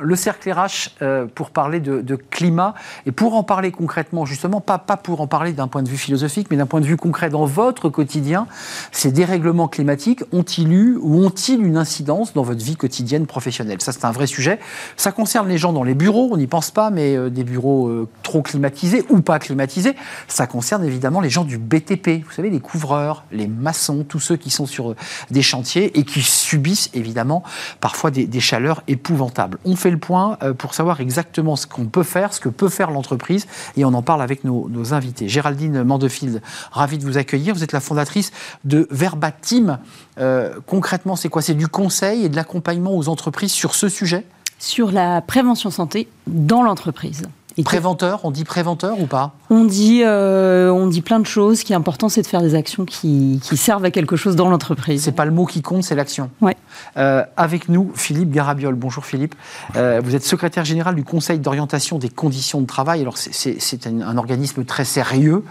Le 0.00 0.16
cercle 0.16 0.50
RH 0.50 0.90
euh, 1.02 1.26
pour 1.26 1.50
parler 1.50 1.80
de, 1.80 2.16
climat 2.16 2.74
et 3.06 3.12
pour 3.12 3.34
en 3.34 3.42
parler 3.42 3.70
concrètement, 3.70 4.24
justement, 4.24 4.60
pas, 4.60 4.78
pas 4.78 4.96
pour 4.96 5.20
en 5.20 5.26
parler 5.26 5.52
d'un 5.52 5.68
point 5.68 5.82
de 5.82 5.88
vue 5.88 5.96
philosophique, 5.96 6.48
mais 6.50 6.56
d'un 6.56 6.66
point 6.66 6.80
de 6.80 6.86
vue 6.86 6.96
concret 6.96 7.30
dans 7.30 7.44
votre 7.44 7.88
quotidien, 7.88 8.46
ces 8.92 9.12
dérèglements 9.12 9.68
climatiques 9.68 10.22
ont-ils 10.32 10.72
eu 10.72 10.98
ou 11.00 11.24
ont-ils 11.24 11.64
une 11.64 11.76
incidence 11.76 12.34
dans 12.34 12.42
votre 12.42 12.64
vie 12.64 12.76
quotidienne 12.76 13.26
professionnelle? 13.26 13.80
Ça, 13.80 13.92
c'est 13.92 14.04
un 14.04 14.10
vrai 14.10 14.26
sujet. 14.26 14.58
Ça 14.96 15.12
concerne 15.12 15.48
les 15.48 15.58
gens 15.58 15.72
dans 15.72 15.84
les 15.84 15.94
bureaux, 15.94 16.28
on 16.32 16.36
n'y 16.36 16.46
pense 16.46 16.70
pas, 16.70 16.90
mais 16.90 17.16
euh, 17.16 17.30
des 17.30 17.44
bureaux 17.44 17.88
euh, 17.88 18.08
trop 18.22 18.42
climatisés 18.42 19.04
ou 19.10 19.20
pas 19.20 19.38
climatisés. 19.38 19.94
Ça 20.26 20.46
concerne 20.46 20.84
évidemment 20.84 21.20
les 21.20 21.30
gens 21.30 21.44
du 21.44 21.58
BTP, 21.58 22.24
vous 22.24 22.32
savez, 22.32 22.50
les 22.50 22.60
couvreurs, 22.60 23.24
les 23.32 23.46
maçons, 23.46 24.04
tous 24.08 24.20
ceux 24.20 24.36
qui 24.36 24.50
sont 24.50 24.66
sur 24.66 24.94
des 25.30 25.42
chantiers 25.42 25.98
et 25.98 26.04
qui 26.04 26.22
subissent 26.22 26.90
évidemment 26.94 27.42
parfois 27.80 28.10
des, 28.10 28.26
des 28.26 28.40
chaleurs 28.40 28.82
épouvantables. 28.88 29.58
On 29.64 29.76
fait 29.76 29.87
le 29.90 29.98
point 29.98 30.38
euh, 30.42 30.52
pour 30.52 30.74
savoir 30.74 31.00
exactement 31.00 31.56
ce 31.56 31.66
qu'on 31.66 31.86
peut 31.86 32.02
faire, 32.02 32.32
ce 32.32 32.40
que 32.40 32.48
peut 32.48 32.68
faire 32.68 32.90
l'entreprise, 32.90 33.46
et 33.76 33.84
on 33.84 33.94
en 33.94 34.02
parle 34.02 34.22
avec 34.22 34.44
nos, 34.44 34.68
invités. 34.92 35.28
Géraldine 35.28 35.82
Mandefield, 35.82 36.40
ravie 36.70 36.98
de 36.98 37.04
vous 37.04 37.18
accueillir. 37.18 37.54
Vous 37.54 37.64
êtes 37.64 37.72
la 37.72 37.80
fondatrice 37.80 38.32
de 38.64 38.86
Verbatim. 38.90 39.78
Euh, 40.18 40.54
concrètement, 40.66 41.16
c'est 41.16 41.28
quoi? 41.28 41.42
C'est 41.42 41.54
du 41.54 41.68
conseil 41.68 42.24
et 42.24 42.28
de 42.28 42.36
l'accompagnement 42.36 42.96
aux 42.96 43.08
entreprises 43.08 43.52
sur 43.52 43.74
ce 43.74 43.88
sujet? 43.88 44.24
Sur 44.58 44.90
la 44.90 45.20
prévention 45.20 45.70
santé 45.70 46.08
dans 46.26 46.62
l'entreprise. 46.62 47.28
Préventeur, 47.64 48.20
on 48.24 48.30
dit 48.30 48.44
préventeur 48.44 49.00
ou 49.00 49.06
pas? 49.06 49.32
On 49.50 49.64
dit, 49.64 50.02
euh, 50.04 50.70
on 50.70 50.86
dit 50.86 51.02
plein 51.02 51.18
de 51.18 51.26
choses. 51.26 51.60
Ce 51.60 51.64
qui 51.64 51.72
est 51.72 51.76
important, 51.76 52.08
c'est 52.08 52.22
de 52.22 52.26
faire 52.26 52.42
des 52.42 52.54
actions 52.54 52.84
qui, 52.84 53.40
servent 53.56 53.84
à 53.84 53.90
quelque 53.90 54.16
chose 54.16 54.36
dans 54.36 54.48
l'entreprise. 54.48 55.02
C'est 55.02 55.12
pas 55.12 55.24
le 55.24 55.30
mot 55.30 55.46
qui 55.46 55.62
compte, 55.62 55.82
c'est 55.82 55.94
l'action. 55.94 56.30
Ouais. 56.40 56.56
Euh, 56.96 57.24
avec 57.36 57.68
nous, 57.68 57.90
Philippe 57.94 58.30
Garabiol. 58.30 58.74
Bonjour 58.74 59.04
Philippe. 59.04 59.34
Euh, 59.76 60.00
vous 60.04 60.14
êtes 60.14 60.24
secrétaire 60.24 60.64
général 60.64 60.94
du 60.94 61.04
Conseil 61.04 61.38
d'orientation 61.38 61.98
des 61.98 62.08
conditions 62.08 62.60
de 62.60 62.66
travail. 62.66 63.00
Alors 63.00 63.16
c'est 63.16 63.86
un, 63.86 64.16
organisme 64.16 64.64
très 64.64 64.84
sérieux 64.84 65.44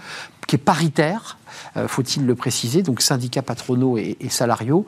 qui 0.47 0.55
est 0.55 0.59
paritaire, 0.59 1.37
faut-il 1.87 2.25
le 2.25 2.33
préciser, 2.33 2.81
donc 2.81 3.01
syndicats 3.01 3.41
patronaux 3.41 3.97
et 3.97 4.17
salariaux, 4.29 4.85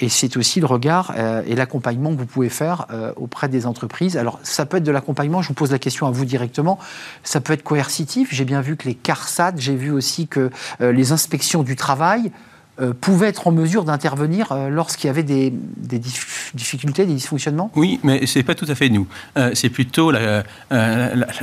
et 0.00 0.08
c'est 0.08 0.36
aussi 0.36 0.60
le 0.60 0.66
regard 0.66 1.12
euh, 1.16 1.42
et 1.46 1.54
l'accompagnement 1.54 2.12
que 2.14 2.18
vous 2.18 2.26
pouvez 2.26 2.48
faire 2.48 2.86
euh, 2.90 3.12
auprès 3.16 3.48
des 3.48 3.66
entreprises. 3.66 4.16
Alors, 4.16 4.40
ça 4.42 4.66
peut 4.66 4.78
être 4.78 4.84
de 4.84 4.90
l'accompagnement, 4.90 5.42
je 5.42 5.48
vous 5.48 5.54
pose 5.54 5.72
la 5.72 5.78
question 5.78 6.06
à 6.06 6.10
vous 6.10 6.24
directement, 6.24 6.78
ça 7.22 7.40
peut 7.40 7.52
être 7.52 7.62
coercitif. 7.62 8.32
J'ai 8.32 8.44
bien 8.44 8.60
vu 8.60 8.76
que 8.76 8.88
les 8.88 8.94
CARSAT, 8.94 9.54
j'ai 9.56 9.76
vu 9.76 9.90
aussi 9.90 10.26
que 10.26 10.50
euh, 10.80 10.92
les 10.92 11.12
inspections 11.12 11.62
du 11.62 11.76
travail 11.76 12.32
euh, 12.80 12.94
pouvait 12.98 13.28
être 13.28 13.46
en 13.46 13.52
mesure 13.52 13.84
d'intervenir 13.84 14.52
euh, 14.52 14.70
lorsqu'il 14.70 15.08
y 15.08 15.10
avait 15.10 15.22
des, 15.22 15.52
difficultés, 16.54 17.04
des 17.04 17.14
dysfonctionnements? 17.14 17.70
Oui, 17.76 18.00
mais 18.02 18.24
ce 18.26 18.38
n'est 18.38 18.42
pas 18.42 18.54
tout 18.54 18.66
à 18.68 18.74
fait 18.74 18.88
nous. 18.88 19.06
Euh, 19.36 19.50
c'est 19.54 19.68
plutôt 19.68 20.10
la, 20.10 20.44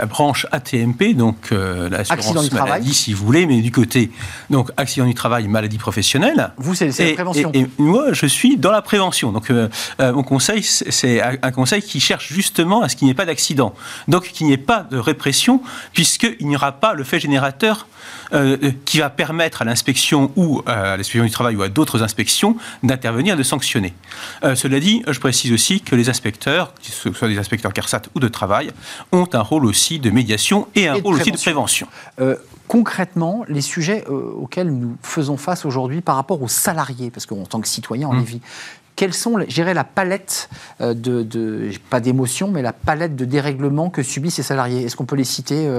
branche 0.09 0.47
ATMP, 0.51 1.13
donc 1.15 1.51
l'assurance 1.51 2.51
maladie, 2.51 2.93
si 2.93 3.13
vous 3.13 3.25
voulez, 3.25 3.45
mais 3.45 3.61
du 3.61 3.71
côté 3.71 4.09
donc 4.49 4.71
accident 4.77 5.05
du 5.05 5.13
travail, 5.13 5.47
maladie 5.47 5.77
professionnelle. 5.77 6.51
Vous, 6.57 6.73
c'est 6.73 6.87
la 6.87 7.13
prévention. 7.13 7.51
Et, 7.53 7.67
moi, 7.77 8.13
je 8.13 8.25
suis 8.25 8.57
dans 8.57 8.71
la 8.71 8.81
prévention. 8.81 9.31
Donc, 9.31 9.51
mon 9.99 10.23
conseil, 10.23 10.63
c'est 10.63 11.21
un 11.21 11.51
conseil 11.51 11.81
qui 11.81 11.99
cherche 11.99 12.31
justement 12.31 12.81
à 12.81 12.89
ce 12.89 12.95
qu'il 12.95 13.05
n'y 13.05 13.11
ait 13.11 13.15
pas 13.15 13.25
d'accident. 13.25 13.75
Donc, 14.07 14.23
qu'il 14.29 14.47
n'y 14.47 14.53
ait 14.53 14.57
pas 14.57 14.87
de 14.89 14.97
répression, 14.97 15.61
puisqu'il 15.93 16.47
n'y 16.47 16.55
aura 16.55 16.71
pas 16.71 16.93
le 16.93 17.03
fait 17.03 17.19
générateur 17.19 17.87
qui 18.85 18.99
va 18.99 19.09
permettre 19.09 19.61
à 19.61 19.65
l'inspection 19.65 20.31
ou 20.35 20.61
à 20.65 20.97
l'inspection 20.97 21.26
du 21.27 21.33
travail 21.33 21.55
ou 21.55 21.61
à 21.61 21.69
d'autres 21.69 22.01
inspections 22.03 22.57
d'intervenir 22.83 23.35
et 23.35 23.37
de 23.37 23.43
sanctionner. 23.43 23.93
Euh, 24.43 24.55
cela 24.55 24.79
dit, 24.79 25.03
je 25.07 25.19
précise 25.19 25.51
aussi 25.51 25.81
que 25.81 25.95
les 25.95 26.09
inspecteurs, 26.09 26.73
que 26.73 26.91
ce 26.91 27.13
soit 27.13 27.27
des 27.27 27.37
inspecteurs 27.37 27.73
CARSAT 27.73 28.03
ou 28.15 28.19
de 28.19 28.27
travail, 28.27 28.71
ont 29.11 29.27
un 29.33 29.41
rôle 29.41 29.65
aussi 29.65 29.99
de 29.99 30.09
médiation 30.09 30.67
et 30.75 30.87
un 30.87 30.95
rôle 30.95 31.15
aussi 31.15 31.31
de 31.31 31.37
prévention. 31.37 31.87
Euh, 32.19 32.35
concrètement, 32.67 33.45
les 33.47 33.61
sujets 33.61 34.03
euh, 34.09 34.41
auxquels 34.41 34.71
nous 34.71 34.97
faisons 35.01 35.37
face 35.37 35.65
aujourd'hui 35.65 36.01
par 36.01 36.15
rapport 36.15 36.41
aux 36.41 36.47
salariés, 36.47 37.11
parce 37.11 37.25
qu'en 37.25 37.45
tant 37.45 37.61
que 37.61 37.67
citoyen, 37.67 38.07
on 38.09 38.13
les 38.13 38.23
vit, 38.23 38.41
quelles 38.95 39.13
sont, 39.13 39.37
j'irais, 39.47 39.75
la 39.75 39.83
palette 39.83 40.49
de, 40.79 41.21
de 41.21 41.69
pas 41.91 41.99
d'émotions, 41.99 42.49
mais 42.49 42.63
la 42.63 42.73
palette 42.73 43.15
de 43.15 43.25
dérèglements 43.25 43.91
que 43.91 44.01
subissent 44.01 44.35
ces 44.35 44.43
salariés? 44.43 44.83
Est-ce 44.83 44.95
qu'on 44.95 45.05
peut 45.05 45.15
les 45.15 45.23
citer 45.23 45.69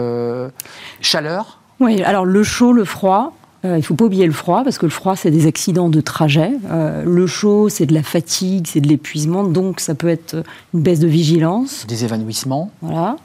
Chaleur? 1.00 1.58
Oui, 1.80 2.02
alors 2.02 2.24
le 2.24 2.42
chaud, 2.42 2.72
le 2.72 2.84
froid, 2.84 3.37
euh, 3.64 3.74
il 3.74 3.78
ne 3.78 3.82
faut 3.82 3.94
pas 3.94 4.04
oublier 4.04 4.26
le 4.26 4.32
froid, 4.32 4.62
parce 4.62 4.78
que 4.78 4.86
le 4.86 4.90
froid, 4.90 5.16
c'est 5.16 5.32
des 5.32 5.46
accidents 5.46 5.88
de 5.88 6.00
trajet. 6.00 6.52
Euh, 6.70 7.02
le 7.04 7.26
chaud, 7.26 7.68
c'est 7.68 7.86
de 7.86 7.94
la 7.94 8.04
fatigue, 8.04 8.66
c'est 8.68 8.80
de 8.80 8.88
l'épuisement, 8.88 9.42
donc 9.42 9.80
ça 9.80 9.94
peut 9.94 10.08
être 10.08 10.44
une 10.74 10.80
baisse 10.80 11.00
de 11.00 11.08
vigilance. 11.08 11.84
Des 11.88 12.04
évanouissements. 12.04 12.70
Voilà. 12.82 13.16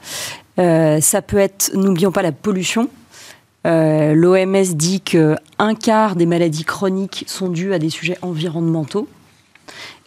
Euh, 0.58 1.00
ça 1.00 1.22
peut 1.22 1.38
être, 1.38 1.70
n'oublions 1.74 2.10
pas 2.10 2.22
la 2.22 2.32
pollution. 2.32 2.88
L'OMS 3.66 4.74
dit 4.74 5.00
qu'un 5.00 5.74
quart 5.80 6.16
des 6.16 6.26
maladies 6.26 6.64
chroniques 6.64 7.24
sont 7.26 7.48
dues 7.48 7.72
à 7.72 7.78
des 7.78 7.88
sujets 7.88 8.18
environnementaux. 8.20 9.08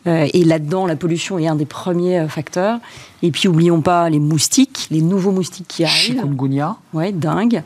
et 0.05 0.43
là-dedans, 0.43 0.85
la 0.85 0.95
pollution 0.95 1.39
est 1.39 1.47
un 1.47 1.55
des 1.55 1.65
premiers 1.65 2.27
facteurs. 2.27 2.77
Et 3.23 3.31
puis, 3.31 3.47
oublions 3.47 3.81
pas 3.81 4.11
les 4.11 4.19
moustiques, 4.19 4.87
les 4.91 5.01
nouveaux 5.01 5.31
moustiques 5.31 5.67
qui 5.67 5.83
arrivent. 5.83 6.17
Chikungunya. 6.17 6.75
Ouais, 6.93 7.11
dingue. 7.11 7.63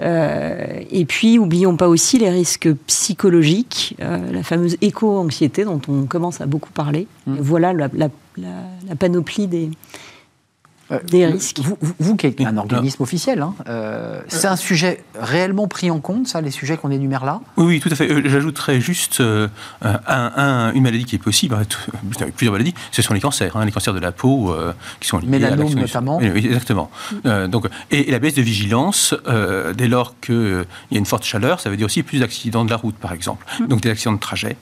Euh, 0.00 0.80
et 0.90 1.04
puis, 1.04 1.38
oublions 1.38 1.76
pas 1.76 1.88
aussi 1.88 2.18
les 2.18 2.30
risques 2.30 2.72
psychologiques, 2.86 3.96
euh, 4.00 4.32
la 4.32 4.42
fameuse 4.42 4.76
éco-anxiété 4.80 5.64
dont 5.64 5.80
on 5.88 6.06
commence 6.06 6.40
à 6.40 6.46
beaucoup 6.46 6.72
parler. 6.72 7.06
Mmh. 7.26 7.36
voilà 7.40 7.72
la, 7.72 8.96
panoplie 8.96 9.46
des, 9.46 9.70
des 11.02 11.26
risques. 11.26 11.60
Vous, 11.60 11.76
vous, 11.98 12.16
qui 12.16 12.26
êtes 12.26 12.40
un 12.40 12.56
organisme 12.56 13.02
officiel, 13.02 13.42
hein, 13.42 13.54
euh, 13.68 14.20
c'est 14.28 14.46
un 14.46 14.56
sujet 14.56 15.04
réellement 15.18 15.68
pris 15.68 15.90
en 15.90 16.00
compte, 16.00 16.28
ça, 16.28 16.40
les 16.40 16.50
sujets 16.50 16.76
qu'on 16.76 16.90
énumère 16.90 17.24
là? 17.24 17.40
Oui, 17.56 17.64
oui, 17.66 17.80
tout 17.80 17.88
à 17.90 17.94
fait. 17.94 18.10
Euh, 18.10 18.22
j'ajouterais 18.24 18.80
juste 18.80 19.22
un, 19.82 20.72
une 20.74 20.82
maladie 20.82 21.04
qui 21.04 21.16
est 21.16 21.18
possible, 21.18 21.56
plusieurs 22.36 22.52
maladies, 22.52 22.74
ce 22.92 23.02
sont 23.02 23.14
les 23.14 23.20
cancers, 23.20 23.56
hein, 23.56 23.64
les 23.64 23.72
cancers 23.72 23.94
de 23.94 24.00
la 24.00 24.12
peau 24.12 24.54
qui 25.00 25.08
sont 25.08 25.18
liés 25.18 25.44
à 25.44 25.56
notamment. 25.56 26.18
Oui, 26.18 26.46
exactement. 26.46 26.90
donc, 27.48 27.68
et, 27.90 28.10
la 28.10 28.18
baisse 28.18 28.34
de 28.34 28.42
vigilance, 28.42 29.14
dès 29.76 29.88
lors 29.88 30.18
qu'il 30.20 30.64
y 30.90 30.96
a 30.96 30.98
une 30.98 31.06
forte 31.06 31.24
chaleur, 31.24 31.60
ça 31.60 31.70
veut 31.70 31.76
dire 31.76 31.86
aussi 31.86 32.02
plus 32.02 32.20
d'accidents 32.20 32.64
de 32.64 32.70
la 32.70 32.76
route, 32.76 32.96
par 32.96 33.12
exemple. 33.12 33.44
Mmh. 33.60 33.66
Donc 33.66 33.80
des 33.80 33.90
accidents 33.90 34.12
de 34.12 34.20
trajet 34.20 34.56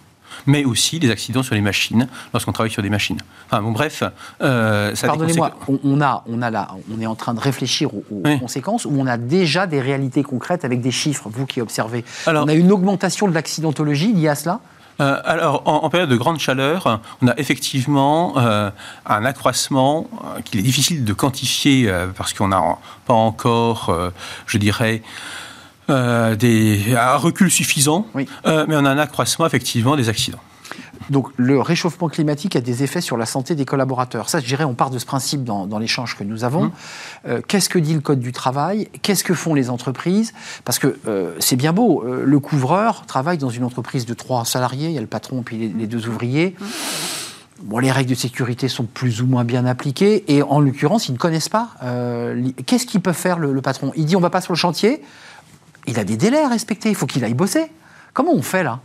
mais 0.47 0.65
aussi 0.65 0.99
des 0.99 1.11
accidents 1.11 1.43
sur 1.43 1.55
les 1.55 1.61
machines, 1.61 2.09
lorsqu'on 2.33 2.53
travaille 2.53 2.71
sur 2.71 2.83
des 2.83 2.91
machines. 2.91 3.19
Enfin 3.47 3.63
bon, 3.63 3.73
bref, 3.73 4.03
euh, 4.43 4.95
Pardonnez-moi, 5.01 5.53
on, 5.85 6.01
a, 6.01 6.25
on, 6.27 6.43
a 6.43 6.51
là, 6.51 6.69
on 6.95 7.01
est 7.01 7.07
en 7.07 7.15
train 7.15 7.35
de 7.35 7.41
réfléchir 7.41 7.95
aux, 7.95 8.23
conséquences, 8.39 8.85
où 8.85 8.93
on 8.97 9.07
a 9.07 9.17
déjà 9.17 9.67
des 9.67 9.81
réalités 9.81 10.23
concrètes 10.23 10.65
avec 10.65 10.81
des 10.81 10.91
chiffres, 10.91 11.29
vous 11.33 11.47
qui 11.47 11.61
observez. 11.61 12.05
Alors, 12.27 12.45
on 12.45 12.49
a 12.49 12.55
une 12.55 12.73
augmentation 12.73 13.29
de 13.29 13.35
l'accidentologie 13.35 14.13
liée 14.13 14.29
à 14.29 14.35
cela? 14.35 14.61
Euh, 15.01 15.21
alors, 15.25 15.63
en, 15.65 15.89
période 15.89 16.11
de 16.11 16.17
grande 16.17 16.39
chaleur, 16.39 17.01
on 17.23 17.29
a 17.29 17.35
effectivement 17.39 18.35
euh, 18.37 18.71
un 19.07 19.25
accroissement 19.25 20.07
qu'il 20.45 20.61
est 20.61 20.63
difficile 20.63 21.05
de 21.05 21.13
quantifier 21.13 21.93
parce 22.17 22.35
qu'on 22.35 22.49
n'a 22.49 22.79
pas 23.07 23.15
encore, 23.15 23.95
je 24.47 24.59
dirais, 24.59 25.03
euh, 25.93 26.37
des, 26.37 26.95
un 26.97 27.17
recul 27.17 27.51
suffisant, 27.51 28.07
euh, 28.47 28.65
mais 28.67 28.77
on 28.77 28.85
a 28.85 28.91
un 28.91 28.99
accroissement 28.99 29.45
effectivement 29.45 29.95
des 29.95 30.09
accidents. 30.09 30.41
Donc 31.11 31.29
le 31.37 31.61
réchauffement 31.61 32.09
climatique 32.09 32.57
a 32.57 32.63
des 32.63 32.83
effets 32.83 33.03
sur 33.03 33.19
la 33.19 33.27
santé 33.27 33.55
des 33.55 33.67
collaborateurs. 33.67 34.31
Ça, 34.31 34.41
je 34.41 34.47
dirais, 34.47 34.65
on 34.65 34.75
part 34.75 34.89
de 34.89 34.99
ce 34.99 35.05
principe 35.05 35.45
dans, 35.45 35.79
l'échange 35.79 36.17
que 36.17 36.25
nous 36.25 36.45
avons. 36.45 36.65
Mmh. 36.65 36.73
Euh, 37.29 37.41
qu'est-ce 37.47 37.69
que 37.69 37.79
dit 37.79 37.93
le 37.93 38.01
Code 38.01 38.21
du 38.21 38.33
travail? 38.33 38.89
Qu'est-ce 39.03 39.23
que 39.23 39.35
font 39.35 39.53
les 39.53 39.69
entreprises? 39.69 40.33
Parce 40.65 40.79
que 40.79 40.97
c'est 41.41 41.57
bien 41.57 41.73
beau, 41.73 42.05
le 42.05 42.41
couvreur 42.41 43.05
travaille 43.07 43.39
dans 43.39 43.51
une 43.51 43.65
entreprise 43.65 44.07
de 44.07 44.15
trois 44.15 44.45
salariés, 44.45 44.89
il 44.89 44.95
y 44.95 44.99
a 44.99 45.03
le 45.03 45.07
patron 45.07 45.43
puis 45.43 45.73
les, 45.77 45.87
deux 45.87 46.09
ouvriers. 46.09 46.57
Mmh. 46.59 46.65
Bon, 47.65 47.79
les 47.79 47.93
règles 47.93 48.11
de 48.11 48.17
sécurité 48.17 48.69
sont 48.69 48.85
plus 48.85 49.21
ou 49.21 49.27
moins 49.27 49.45
bien 49.45 49.67
appliquées 49.67 50.25
et 50.29 50.43
en 50.43 50.61
l'occurrence, 50.61 51.09
ils 51.09 51.13
ne 51.13 51.19
connaissent 51.19 51.51
pas. 51.51 51.71
Qu'est-ce 52.65 52.87
qu'il 52.87 53.03
peut 53.03 53.13
faire 53.13 53.39
le, 53.39 53.53
le 53.53 53.61
patron? 53.61 53.93
Il 53.97 54.07
dit 54.07 54.17
on 54.17 54.21
va 54.21 54.31
pas 54.31 54.41
sur 54.41 54.53
le 54.53 54.59
chantier, 54.59 55.03
il 55.87 55.99
a 55.99 56.05
des 56.05 56.17
délais 56.17 56.43
à 56.43 56.49
respecter, 56.49 56.89
il 56.89 56.95
faut 56.95 57.07
qu'il 57.07 57.25
aille 57.25 57.35
bosser. 57.35 57.71
Comment 58.13 58.33
on 58.33 58.43
fait 58.43 58.63
là? 58.63 58.81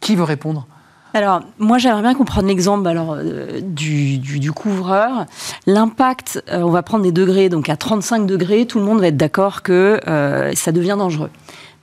Qui 0.00 0.16
veut 0.16 0.24
répondre? 0.24 0.66
Alors, 1.12 1.40
moi, 1.58 1.78
j'aimerais 1.78 2.02
bien 2.02 2.14
qu'on 2.14 2.24
prenne 2.24 2.46
l'exemple 2.46 2.86
alors, 2.86 3.16
euh, 3.18 3.60
du, 3.60 4.52
couvreur. 4.52 5.26
L'impact, 5.66 6.42
euh, 6.50 6.62
on 6.62 6.70
va 6.70 6.82
prendre 6.82 7.02
des 7.02 7.12
degrés, 7.12 7.48
donc 7.48 7.68
à 7.68 7.76
35 7.76 8.26
degrés, 8.26 8.66
tout 8.66 8.78
le 8.78 8.84
monde 8.84 9.00
va 9.00 9.08
être 9.08 9.16
d'accord 9.16 9.62
que 9.62 10.00
euh, 10.06 10.52
ça 10.54 10.70
devient 10.72 10.96
dangereux. 10.98 11.30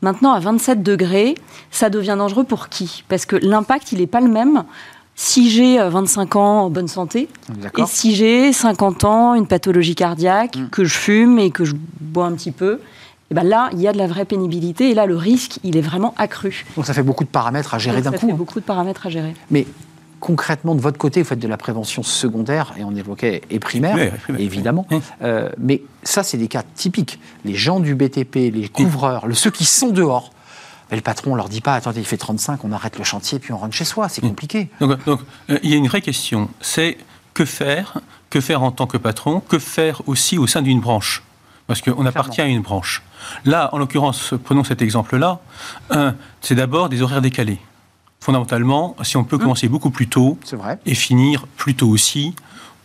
Maintenant, 0.01 0.31
à 0.31 0.39
27 0.39 0.81
degrés, 0.81 1.35
ça 1.71 1.89
devient 1.89 2.15
dangereux 2.17 2.43
pour 2.43 2.69
qui? 2.69 3.03
Parce 3.09 3.25
que 3.25 3.35
l'impact, 3.35 3.91
il 3.91 3.99
n'est 3.99 4.07
pas 4.07 4.21
le 4.21 4.29
même 4.29 4.63
si 5.15 5.49
j'ai 5.49 5.79
25 5.79 6.35
ans 6.35 6.61
en 6.65 6.69
bonne 6.69 6.87
santé 6.87 7.27
et 7.75 7.85
si 7.87 8.13
j'ai 8.13 8.53
50 8.53 9.03
ans, 9.03 9.33
une 9.33 9.47
pathologie 9.47 9.95
cardiaque, 9.95 10.55
mm. 10.55 10.69
que 10.69 10.83
je 10.83 10.95
fume 10.95 11.39
et 11.39 11.49
que 11.49 11.65
je 11.65 11.73
bois 11.99 12.25
un 12.27 12.33
petit 12.33 12.51
peu 12.51 12.79
et 13.29 13.33
ben 13.33 13.43
là, 13.43 13.69
il 13.73 13.81
y 13.81 13.87
a 13.87 13.91
de 13.91 13.97
la 13.97 14.07
vraie 14.07 14.25
pénibilité 14.25 14.91
et 14.91 14.93
là, 14.93 15.05
le 15.05 15.17
risque, 15.17 15.59
il 15.63 15.75
est 15.75 15.81
vraiment 15.81 16.13
accru. 16.17 16.65
Donc 16.75 16.85
ça 16.85 16.93
fait 16.93 17.03
beaucoup 17.03 17.25
de 17.25 17.29
paramètres 17.29 17.73
à 17.73 17.77
gérer 17.77 18.01
d'un 18.01 18.11
coup. 18.11 18.19
Ça 18.21 18.27
fait 18.27 18.33
beaucoup 18.33 18.59
de 18.59 18.65
paramètres 18.65 19.05
à 19.05 19.09
gérer. 19.09 19.33
Mais 19.51 19.67
concrètement, 20.19 20.75
de 20.75 20.81
votre 20.81 20.97
côté, 20.97 21.21
vous 21.21 21.27
faites 21.27 21.39
de 21.39 21.47
la 21.47 21.57
prévention 21.57 22.03
secondaire, 22.03 22.73
et 22.77 22.83
on 22.83 22.95
évoquait, 22.95 23.41
et 23.49 23.59
primaire, 23.59 24.13
évidemment. 24.37 24.87
Euh, 25.21 25.49
mais 25.57 25.81
ça, 26.03 26.23
c'est 26.23 26.37
des 26.37 26.47
cas 26.47 26.63
typiques. 26.75 27.19
Les 27.45 27.55
gens 27.55 27.79
du 27.79 27.95
BTP, 27.95 28.35
les 28.53 28.69
couvreurs, 28.69 29.25
ceux 29.33 29.51
qui 29.51 29.65
sont 29.65 29.89
dehors, 29.89 30.31
le 30.89 31.01
patron 31.01 31.31
ne 31.31 31.37
leur 31.37 31.49
dit 31.49 31.61
pas, 31.61 31.75
attendez, 31.75 31.99
il 31.99 32.05
fait 32.05 32.17
35, 32.17 32.63
on 32.63 32.71
arrête 32.71 32.97
le 32.97 33.03
chantier, 33.03 33.39
puis 33.39 33.51
on 33.51 33.57
rentre 33.57 33.75
chez 33.75 33.83
soi. 33.83 34.07
C'est 34.09 34.21
compliqué. 34.21 34.69
Donc, 34.79 35.03
donc 35.05 35.19
euh, 35.49 35.59
il 35.63 35.69
y 35.69 35.73
a 35.73 35.77
une 35.77 35.87
vraie 35.87 36.01
question. 36.01 36.49
C'est 36.61 36.97
que 37.33 37.45
faire 37.45 37.99
Que 38.29 38.39
faire 38.39 38.63
en 38.63 38.71
tant 38.71 38.87
que 38.87 38.97
patron 38.97 39.41
Que 39.41 39.59
faire 39.59 40.01
aussi 40.07 40.37
au 40.37 40.47
sein 40.47 40.61
d'une 40.61 40.79
branche? 40.79 41.23
Parce 41.67 41.81
qu'on 41.81 42.05
appartient 42.05 42.41
à 42.41 42.45
une 42.45 42.61
branche. 42.61 43.03
Là, 43.45 43.69
en 43.73 43.77
l'occurrence, 43.77 44.33
prenons 44.43 44.63
cet 44.63 44.81
exemple-là, 44.81 45.39
c'est 46.41 46.55
d'abord 46.55 46.89
des 46.89 47.01
horaires 47.01 47.21
décalés. 47.21 47.59
Fondamentalement, 48.19 48.95
si 49.03 49.15
on 49.15 49.23
peut 49.23 49.35
hum. 49.35 49.43
commencer 49.43 49.67
beaucoup 49.67 49.89
plus 49.89 50.07
tôt 50.07 50.37
et 50.85 50.95
finir 50.95 51.45
plus 51.55 51.75
tôt 51.75 51.87
aussi, 51.87 52.33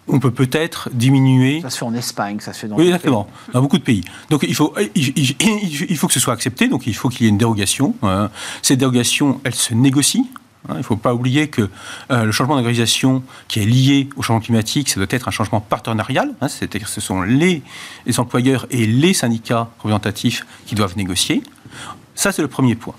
on 0.08 0.18
peut 0.18 0.30
peut-être 0.30 0.90
diminuer. 0.92 1.60
Ça 1.62 1.70
se 1.70 1.78
fait 1.78 1.84
en 1.84 1.94
Espagne, 1.94 2.40
ça 2.40 2.52
se 2.52 2.60
fait 2.60 2.68
dans. 2.68 2.76
Oui, 2.76 2.86
exactement, 2.86 3.28
dans 3.52 3.62
beaucoup 3.62 3.78
de 3.78 3.82
pays. 3.82 4.02
Donc 4.30 4.44
il 4.46 4.54
faut, 4.54 4.74
il, 4.94 5.96
faut 5.96 6.06
que 6.08 6.12
ce 6.12 6.20
soit 6.20 6.34
accepté, 6.34 6.68
donc 6.68 6.86
il 6.86 6.94
faut 6.94 7.08
qu'il 7.08 7.24
y 7.24 7.26
ait 7.26 7.30
une 7.30 7.38
dérogation. 7.38 7.94
Hein. 8.02 8.30
Cette 8.62 8.78
dérogation, 8.78 9.40
elle 9.44 9.54
se 9.54 9.74
négocie. 9.74 10.26
Hein, 10.68 10.74
il 10.74 10.78
ne 10.78 10.82
faut 10.82 10.96
pas 10.96 11.12
oublier 11.12 11.48
que 11.48 11.68
euh, 12.10 12.24
le 12.24 12.32
changement 12.32 12.54
d'organisation 12.54 13.22
qui 13.48 13.60
est 13.60 13.64
lié 13.64 14.08
au 14.16 14.22
changement 14.22 14.40
climatique, 14.40 14.88
ça 14.88 15.00
doit 15.00 15.08
être 15.10 15.26
un 15.26 15.32
changement 15.32 15.60
partenarial. 15.60 16.32
Hein, 16.40 16.48
c'est-à-dire 16.48 16.86
que 16.86 16.92
ce 16.92 17.00
sont 17.00 17.22
les, 17.22 17.62
employeurs 18.18 18.66
et 18.70 18.86
les 18.86 19.12
syndicats 19.12 19.70
représentatifs 19.78 20.46
qui 20.66 20.74
doivent 20.74 20.96
négocier. 20.96 21.42
Ça, 22.14 22.30
c'est 22.30 22.42
le 22.42 22.48
premier 22.48 22.76
point. 22.76 22.94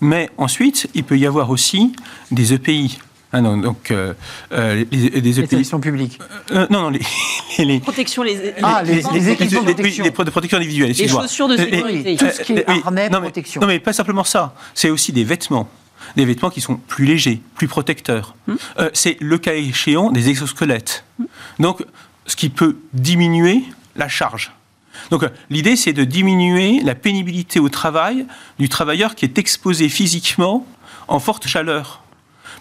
Mais 0.00 0.30
ensuite, 0.36 0.90
il 0.94 1.04
peut 1.04 1.16
y 1.16 1.24
avoir 1.24 1.48
aussi 1.48 1.92
des 2.30 2.52
EPI. 2.52 2.98
Hein, 3.32 3.42
donc, 3.42 3.90
euh, 3.90 4.12
euh, 4.52 4.84
les, 4.90 5.20
les, 5.20 5.40
EPI. 5.40 5.56
Les 5.56 5.78
publiques. 5.80 6.18
non, 6.52 6.66
non, 6.70 6.90
les, 7.58 7.64
les, 7.64 7.80
Protection, 7.80 8.22
les, 8.22 8.54
ah, 8.62 8.82
les, 8.84 9.02
les, 9.12 9.28
équipements 9.30 9.62
de 9.62 9.72
protection. 9.72 10.04
Les, 10.04 10.10
protection 10.10 10.58
individuelles. 10.58 10.92
Les 10.92 11.08
chaussures 11.08 11.48
de 11.48 11.56
sécurité. 11.56 12.16
Tout 12.16 12.26
ce 12.30 12.42
qui 12.42 12.52
est 12.52 12.68
harnais, 12.68 13.08
non, 13.08 13.22
protection. 13.22 13.60
non, 13.62 13.66
mais 13.66 13.78
pas 13.78 13.94
simplement 13.94 14.24
ça. 14.24 14.54
C'est 14.74 14.90
aussi 14.90 15.12
des 15.12 15.24
vêtements 15.24 15.68
des 16.14 16.24
vêtements 16.24 16.50
qui 16.50 16.60
sont 16.60 16.76
plus 16.76 17.04
légers, 17.04 17.40
plus 17.54 17.68
protecteurs. 17.68 18.34
Hmm. 18.46 18.54
Euh, 18.78 18.90
c'est 18.92 19.16
le 19.20 19.38
cas 19.38 19.54
échéant 19.54 20.10
des 20.10 20.28
exosquelettes. 20.28 21.04
Hmm. 21.18 21.24
Donc, 21.58 21.84
ce 22.26 22.36
qui 22.36 22.48
peut 22.48 22.76
diminuer 22.92 23.64
la 23.96 24.08
charge. 24.08 24.52
Donc 25.10 25.22
euh, 25.22 25.28
l'idée, 25.50 25.76
c'est 25.76 25.92
de 25.92 26.04
diminuer 26.04 26.80
la 26.82 26.94
pénibilité 26.94 27.60
au 27.60 27.68
travail 27.68 28.26
du 28.58 28.68
travailleur 28.68 29.14
qui 29.14 29.24
est 29.24 29.38
exposé 29.38 29.88
physiquement 29.88 30.66
en 31.08 31.20
forte 31.20 31.46
chaleur 31.46 32.02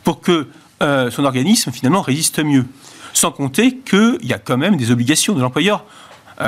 pour 0.03 0.21
que 0.21 0.47
euh, 0.81 1.09
son 1.09 1.25
organisme 1.25 1.71
finalement 1.71 2.01
résiste 2.01 2.43
mieux. 2.43 2.65
Sans 3.13 3.31
compter 3.31 3.77
qu'il 3.77 4.19
y 4.23 4.33
a 4.33 4.39
quand 4.39 4.57
même 4.57 4.75
des 4.75 4.91
obligations 4.91 5.33
de 5.33 5.41
l'employeur 5.41 5.85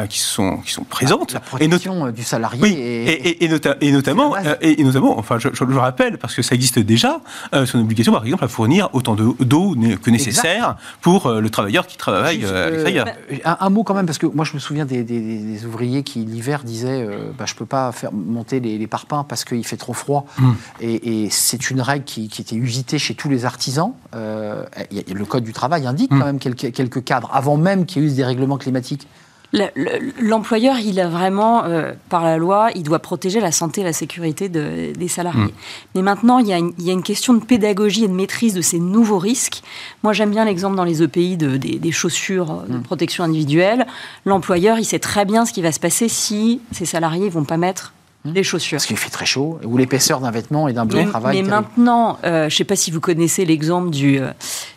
qui, 0.10 0.20
sont, 0.20 0.58
qui 0.58 0.72
sont 0.72 0.84
présentes. 0.84 1.34
La 1.34 1.39
protection 1.39 2.12
du 2.12 2.24
salarié. 2.24 2.62
Oui, 2.62 2.74
et, 2.74 3.44
et, 3.46 3.91
notamment, 3.91 4.36
euh, 4.36 4.56
et, 4.62 4.84
notamment, 4.84 5.17
enfin, 5.17 5.38
je, 5.39 5.63
le 5.63 5.77
rappelle, 5.77 6.17
parce 6.17 6.36
que 6.36 6.41
ça 6.41 6.56
existe 6.56 6.79
déjà, 6.79 7.22
euh, 7.53 7.65
son 7.65 7.79
obligation, 7.79 8.12
par 8.12 8.24
exemple, 8.24 8.44
à 8.44 8.48
fournir 8.48 8.89
autant 8.94 9.15
d'eau 9.15 9.75
que 10.01 10.10
nécessaire 10.10 10.77
pour 11.01 11.29
le 11.32 11.50
travailleur 11.50 11.88
qui 11.88 11.98
travaille 11.98 12.46
à 12.46 12.70
l'extérieur. 12.70 13.08
Un, 13.46 13.70
mot 13.70 13.84
quand 13.84 13.94
même, 13.94 14.06
parce 14.06 14.17
que 14.17 14.27
moi, 14.27 14.46
je 14.46 14.53
me 14.53 14.60
souviens 14.60 14.86
des, 14.86 15.65
ouvriers 15.65 16.03
qui, 16.03 16.20
l'hiver, 16.20 16.63
disaient 16.63 17.08
bah, 17.38 17.46
Je 17.46 17.53
ne 17.53 17.58
peux 17.58 17.65
pas 17.65 17.91
faire 17.91 18.12
monter 18.12 18.60
les, 18.60 18.88
parpaings 18.88 19.25
parce 19.27 19.44
qu'il 19.44 19.65
fait 19.65 19.77
trop 19.77 19.94
froid. 19.94 20.25
Hmm. 20.38 20.53
Et, 20.82 21.29
c'est 21.29 21.70
une 21.70 21.82
règle 21.82 22.06
qui, 22.06 22.29
était 22.39 22.56
usitée 22.56 23.00
chez 23.00 23.15
tous 23.15 23.29
les 23.29 23.46
artisans. 23.46 23.94
le 24.13 25.25
Code 25.25 25.44
du 25.44 25.53
travail 25.53 25.86
indique 25.88 26.12
hmm. 26.12 26.20
quand 26.20 26.25
même 26.25 26.39
quelques, 26.39 26.72
quelques 26.72 27.03
cadres, 27.03 27.29
avant 27.34 27.58
même 27.58 27.86
qu'il 27.86 28.03
y 28.03 28.06
ait 28.06 28.10
eu 28.10 28.13
des 28.13 28.25
règlements 28.25 28.58
climatiques. 28.58 29.08
L'employeur, 29.54 30.77
il 30.80 31.00
a 31.00 31.08
vraiment, 31.08 31.63
euh, 31.63 31.94
par 32.10 32.25
la 32.25 32.38
loi, 32.38 32.70
il 32.75 32.84
doit 32.84 33.00
protéger 33.00 33.39
la 33.39 33.54
santé 33.54 33.82
et 33.82 33.84
la 33.84 33.94
sécurité 33.94 34.50
des 34.50 35.08
salariés. 35.08 35.42
Mm. 35.42 35.51
Mais 35.96 36.01
maintenant, 36.01 36.39
il 36.39 36.48
y, 36.48 36.54
a 36.54 36.58
une, 36.58 37.04
question 37.04 37.34
de 37.34 37.44
pédagogie 37.44 38.04
et 38.04 38.08
de 38.08 38.13
maîtrise 38.13 38.54
de 38.54 38.62
ces 38.62 38.80
nouveaux 38.80 39.20
risques. 39.20 39.62
Moi, 40.04 40.12
j'aime 40.12 40.32
bien 40.32 40.44
l'exemple 40.44 40.75
dans 40.75 40.84
les 40.84 41.01
EPI 41.01 41.38
de, 41.38 41.56
des, 41.56 41.92
chaussures 41.92 42.63
de 42.68 42.77
mm. 42.77 42.84
protection 42.84 43.24
individuelle. 43.24 43.88
L'employeur, 44.25 44.80
il 44.80 44.86
sait 44.86 45.00
très 45.00 45.24
bien 45.24 45.46
ce 45.46 45.54
qui 45.54 45.62
va 45.62 45.72
se 45.72 45.80
passer 45.80 46.10
si 46.10 46.60
ses 46.72 46.86
salariés 46.86 47.25
ne 47.25 47.32
vont 47.32 47.46
pas 47.46 47.58
mettre. 47.58 47.94
Les 48.25 48.43
chaussures. 48.43 48.77
Parce 48.77 48.86
qu'il 48.86 48.97
fait 48.97 49.09
très 49.09 49.25
chaud, 49.25 49.59
ou 49.63 49.77
l'épaisseur 49.77 50.19
d'un 50.19 50.31
vêtement 50.31 50.67
et 50.67 50.74
d'un 50.74 50.86
bleu 50.86 51.05
travail. 51.05 51.41
Mais 51.41 51.47
maintenant, 51.47 52.19
euh, 52.24 52.41
je 52.41 52.45
ne 52.45 52.57
sais 52.57 52.63
pas 52.63 52.75
si 52.75 52.91
vous 52.91 53.00
connaissez 53.00 53.45
l'exemple 53.45 53.89
du, 53.89 54.19
euh, 54.19 54.31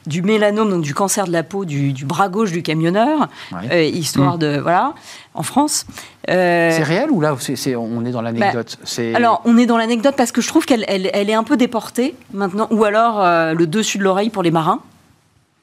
du 0.06 0.22
mélanome, 0.22 0.70
donc 0.70 0.82
du 0.82 0.94
cancer 0.94 1.26
de 1.26 1.32
la 1.32 1.42
peau 1.42 1.64
du, 1.64 1.92
bras 2.04 2.28
gauche 2.28 2.52
du 2.52 2.62
camionneur, 2.62 3.28
euh, 3.70 3.82
histoire 3.82 4.36
hmm. 4.36 4.40
de. 4.40 4.58
Voilà, 4.60 4.94
en 5.34 5.42
France. 5.42 5.86
c'est 6.26 6.82
réel 6.82 7.10
ou 7.10 7.20
là 7.20 7.36
on 7.76 8.04
est 8.04 8.10
dans 8.10 8.22
l'anecdote 8.22 8.78
bah, 8.82 9.02
Alors, 9.14 9.42
on 9.44 9.56
est 9.56 9.66
dans 9.66 9.76
l'anecdote 9.78 10.14
parce 10.16 10.32
que 10.32 10.40
je 10.40 10.48
trouve 10.48 10.66
qu'elle 10.66 10.84
elle, 10.88 11.30
est 11.30 11.34
un 11.34 11.44
peu 11.44 11.56
déportée 11.56 12.14
maintenant, 12.32 12.68
ou 12.70 12.84
alors 12.84 13.54
le 13.54 13.66
dessus 13.66 13.98
de 13.98 14.04
l'oreille 14.04 14.30
pour 14.30 14.42
les 14.42 14.50
marins. 14.50 14.80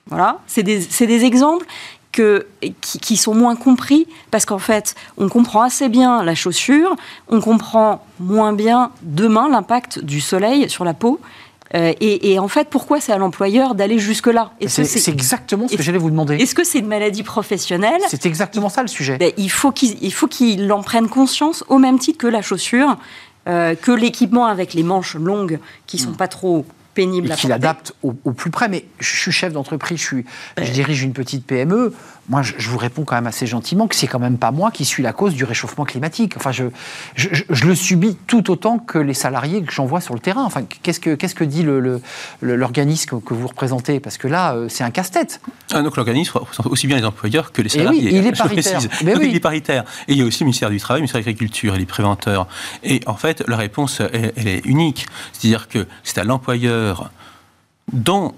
Voilà, 0.10 0.40
c'est 0.48 0.64
des, 0.64 0.80
des, 0.80 1.26
exemples 1.26 1.66
qui, 2.82 3.18
sont 3.18 3.34
moins 3.34 3.56
compris, 3.56 4.08
parce 4.32 4.46
qu'en 4.46 4.60
fait, 4.60 4.96
on 5.18 5.30
comprend 5.30 5.62
assez 5.62 5.90
bien 5.90 6.24
la 6.24 6.36
chaussure, 6.36 6.96
on 7.30 7.42
comprend 7.42 8.06
moins 8.20 8.54
bien 8.54 8.92
demain 9.02 9.50
l'impact 9.50 10.00
du 10.00 10.22
soleil 10.22 10.70
sur 10.70 10.84
la 10.84 10.94
peau. 10.94 11.20
Euh, 11.76 11.94
et, 12.00 12.40
en 12.40 12.48
fait, 12.48 12.70
pourquoi 12.70 13.02
c'est 13.02 13.12
à 13.12 13.18
l'employeur 13.18 13.76
d'aller 13.76 14.00
jusque-là? 14.00 14.52
C'est 14.68 15.10
exactement 15.10 15.68
ce 15.68 15.76
que 15.76 15.84
j'allais 15.84 15.98
vous 15.98 16.10
demander. 16.10 16.36
Est-ce 16.36 16.56
que 16.56 16.64
c'est 16.64 16.80
une 16.80 16.88
maladie 16.88 17.24
professionnelle? 17.24 18.02
C'est 18.08 18.26
exactement 18.26 18.70
ça 18.70 18.82
le 18.82 18.88
sujet. 18.88 19.18
Ben, 19.18 19.32
il 19.38 19.52
faut 19.52 19.72
qu'il 19.72 20.72
en 20.72 20.82
prenne 20.82 21.10
conscience 21.10 21.64
au 21.68 21.78
même 21.78 22.00
titre 22.00 22.20
que 22.20 22.28
la 22.28 22.42
chaussure, 22.42 22.98
euh, 23.48 23.76
que 23.76 23.92
l'équipement 23.92 24.46
avec 24.46 24.74
les 24.74 24.84
manches 24.84 25.16
longues 25.16 25.60
qui 25.86 25.98
sont 25.98 26.12
hmm. 26.12 26.18
pas 26.18 26.28
trop 26.28 26.66
pénibles. 26.98 27.32
Et 27.32 27.36
qu'il 27.36 27.52
adapte 27.52 27.94
au, 28.04 28.12
plus 28.12 28.52
près. 28.52 28.68
Mais 28.68 28.86
je 29.00 29.16
suis 29.16 29.32
chef 29.32 29.54
d'entreprise, 29.54 30.00
je, 30.00 30.18
je 30.62 30.72
dirige 30.72 31.04
une 31.04 31.14
petite 31.14 31.46
PME 31.46 31.94
moi, 32.30 32.42
je, 32.42 32.70
vous 32.70 32.78
réponds 32.78 33.06
quand 33.06 33.16
même 33.16 33.28
assez 33.28 33.48
gentiment 33.48 33.88
que 33.88 33.96
c'est 33.96 34.08
quand 34.08 34.20
même 34.20 34.38
pas 34.38 34.52
moi 34.52 34.70
qui 34.72 34.84
suis 34.84 35.02
la 35.02 35.14
cause 35.14 35.34
du 35.34 35.46
réchauffement 35.46 35.86
climatique. 35.86 36.34
Enfin, 36.36 36.52
je, 36.52 36.66
je, 37.16 37.66
le 37.66 37.74
subis 37.74 38.18
tout 38.28 38.52
autant 38.52 38.80
que 38.80 38.98
les 38.98 39.14
salariés 39.14 39.64
que 39.64 39.72
j'envoie 39.72 40.02
sur 40.02 40.14
le 40.14 40.20
terrain. 40.20 40.44
Enfin, 40.44 40.64
qu'est-ce 40.84 41.00
que, 41.00 41.16
qu'est-ce 41.16 41.36
que 41.36 41.46
dit 41.46 41.66
l'organisme 42.42 43.16
le, 43.16 43.22
que 43.22 43.34
vous 43.34 43.48
représentez? 43.48 44.02
Parce 44.02 44.18
que 44.18 44.28
là, 44.28 44.56
euh, 44.56 44.68
c'est 44.68 44.84
un 44.84 44.92
casse-tête. 44.92 45.40
Ah, 45.72 45.82
donc 45.82 45.96
l'organisme 45.96 46.38
représente 46.38 46.68
aussi 46.68 46.88
bien 46.88 46.98
les 46.98 47.06
employeurs 47.06 47.54
que 47.54 47.62
les 47.62 47.70
salariés. 47.70 48.10
Et 48.10 48.12
oui, 48.12 48.20
il 48.20 48.28
est 48.28 48.38
paritaire. 48.38 48.82
Mais 49.06 49.16
oui. 49.16 49.28
Il 49.30 49.36
est 49.36 49.40
paritaire. 49.40 49.86
Et 50.10 50.14
il 50.14 50.20
y 50.20 50.22
a 50.22 50.26
aussi 50.26 50.42
le 50.42 50.48
ministère 50.48 50.70
du 50.70 50.80
Travail, 50.80 51.00
le 51.00 51.04
ministère 51.04 51.22
de 51.22 51.26
l'Agriculture 51.26 51.76
et 51.76 51.80
les 51.80 51.86
préventeurs. 51.86 52.48
Et 52.84 53.00
en 53.06 53.16
fait, 53.16 53.42
la 53.48 53.56
réponse, 53.56 54.02
elle, 54.02 54.34
elle 54.36 54.48
est 54.50 54.66
unique. 54.66 55.06
C'est-à-dire 55.32 55.70
que 55.70 55.88
c'est 56.04 56.18
à 56.18 56.26
l'employeur 56.26 56.87
dont 57.94 58.34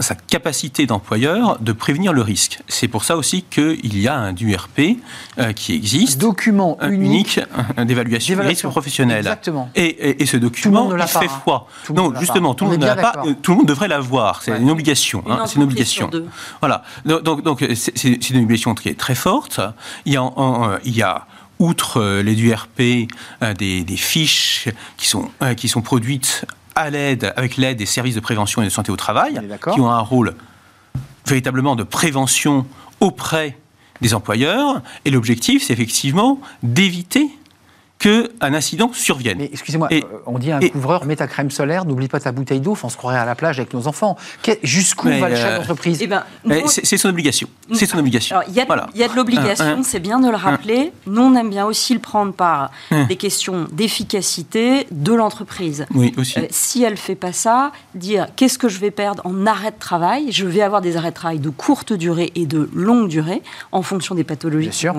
sa 0.00 0.14
capacité 0.14 0.86
d'employeur 0.86 1.58
de 1.60 1.72
prévenir 1.72 2.12
le 2.12 2.22
risque. 2.22 2.60
C'est 2.66 2.88
pour 2.88 3.04
ça 3.04 3.16
aussi 3.16 3.42
qu'il 3.42 3.98
y 3.98 4.08
a 4.08 4.16
un 4.16 4.32
DURP 4.32 4.98
euh, 5.38 5.52
qui 5.52 5.74
existe. 5.74 6.20
Document 6.20 6.78
unique, 6.82 7.40
d'évaluation 7.78 8.36
des 8.36 8.42
risques 8.42 8.66
professionnels. 8.66 9.18
Exactement. 9.18 9.70
Et, 9.76 10.22
et, 10.22 10.26
ce 10.26 10.36
document, 10.36 10.90
il 10.96 11.02
fait 11.06 11.18
hein. 11.18 11.28
froid. 11.28 11.68
non, 11.94 12.12
justement, 12.18 12.54
tout 12.54 12.64
le 12.64 12.72
monde 12.72 12.80
ne 12.80 12.86
l'a 12.86 12.96
pas. 12.96 13.22
Euh, 13.24 13.34
tout 13.40 13.52
le 13.52 13.58
monde 13.58 13.68
devrait 13.68 13.88
l'avoir. 13.88 14.42
C'est 14.42 14.56
une 14.58 14.70
obligation. 14.70 15.22
Hein, 15.28 15.44
c'est 15.46 15.56
une 15.56 15.62
obligation. 15.62 16.10
Voilà. 16.60 16.82
Donc, 17.04 17.42
donc 17.42 17.64
c'est 17.74 18.30
une 18.30 18.42
obligation 18.42 18.74
qui 18.74 18.88
est 18.88 18.98
très 18.98 19.14
forte. 19.14 19.60
Il 20.06 20.12
y 20.12 20.16
a, 20.16 20.80
il 20.84 20.96
y 20.96 21.02
a 21.02 21.26
outre 21.60 22.20
les 22.20 22.34
DURP, 22.34 23.08
des, 23.58 23.84
des, 23.84 23.96
fiches 23.96 24.68
qui 24.96 25.08
sont, 25.08 25.30
qui 25.56 25.68
sont 25.68 25.82
produites 25.82 26.46
à 26.74 26.90
l'aide, 26.90 27.32
avec 27.36 27.56
l'aide 27.56 27.78
des 27.78 27.86
services 27.86 28.14
de 28.14 28.20
prévention 28.20 28.62
et 28.62 28.64
de 28.64 28.70
santé 28.70 28.90
au 28.90 28.96
travail, 28.96 29.40
qui 29.72 29.80
ont 29.80 29.90
un 29.90 30.00
rôle 30.00 30.34
véritablement 31.26 31.76
de 31.76 31.82
prévention 31.82 32.66
auprès 33.00 33.56
des 34.00 34.14
employeurs. 34.14 34.82
Et 35.04 35.10
l'objectif, 35.10 35.64
c'est 35.64 35.72
effectivement 35.72 36.40
d'éviter 36.62 37.28
qu'un 38.04 38.52
incident 38.52 38.90
survienne. 38.92 39.38
Mais 39.38 39.48
excusez-moi, 39.50 39.88
euh, 39.90 40.00
on 40.26 40.38
dit 40.38 40.52
à 40.52 40.58
un 40.58 40.60
couvreur, 40.60 41.06
mets 41.06 41.16
ta 41.16 41.26
crème 41.26 41.50
solaire, 41.50 41.86
n'oublie 41.86 42.08
pas 42.08 42.20
ta 42.20 42.32
bouteille 42.32 42.60
d'eau, 42.60 42.76
on 42.82 42.88
se 42.90 42.98
croirait 42.98 43.18
à 43.18 43.24
la 43.24 43.34
plage 43.34 43.58
avec 43.58 43.72
nos 43.72 43.88
enfants. 43.88 44.18
Jusqu'où 44.62 45.08
va 45.08 45.30
le 45.30 45.36
chef 45.36 45.46
euh, 45.46 45.58
d'entreprise 45.58 46.02
eh 46.02 46.06
ben, 46.06 46.22
C'est 46.66 46.98
son 46.98 47.08
obligation. 47.08 47.48
C'est 47.72 47.86
son 47.86 47.98
obligation. 47.98 48.36
Il 48.48 48.54
y, 48.54 48.60
a 48.60 49.08
de 49.08 49.16
l'obligation, 49.16 49.82
c'est 49.82 50.00
bien 50.00 50.20
de 50.20 50.28
le 50.28 50.36
rappeler. 50.36 50.92
Nous, 51.06 51.22
on 51.22 51.34
aime 51.34 51.48
bien 51.48 51.64
aussi 51.64 51.94
le 51.94 52.00
prendre 52.00 52.34
par 52.34 52.70
des 52.90 53.16
questions 53.16 53.66
d'efficacité 53.72 54.86
de 54.90 55.14
l'entreprise. 55.14 55.86
Oui, 55.94 56.12
aussi. 56.18 56.38
Euh, 56.38 56.46
si 56.50 56.82
elle 56.82 56.92
ne 56.92 56.98
fait 56.98 57.14
pas 57.14 57.32
ça, 57.32 57.72
dire 57.94 58.26
qu'est-ce 58.36 58.58
que 58.58 58.68
je 58.68 58.80
vais 58.80 58.90
perdre 58.90 59.22
en 59.24 59.46
arrêt 59.46 59.70
de 59.70 59.78
travail? 59.78 60.30
Je 60.30 60.44
vais 60.44 60.60
avoir 60.60 60.82
des 60.82 60.98
arrêts 60.98 61.10
de 61.10 61.14
travail 61.14 61.38
de 61.38 61.48
courte 61.48 61.94
durée 61.94 62.32
et 62.34 62.44
de 62.44 62.68
longue 62.74 63.08
durée 63.08 63.42
en 63.72 63.80
fonction 63.80 64.14
des 64.14 64.24
pathologies. 64.24 64.68
Bien 64.68 64.72
sûr. 64.72 64.94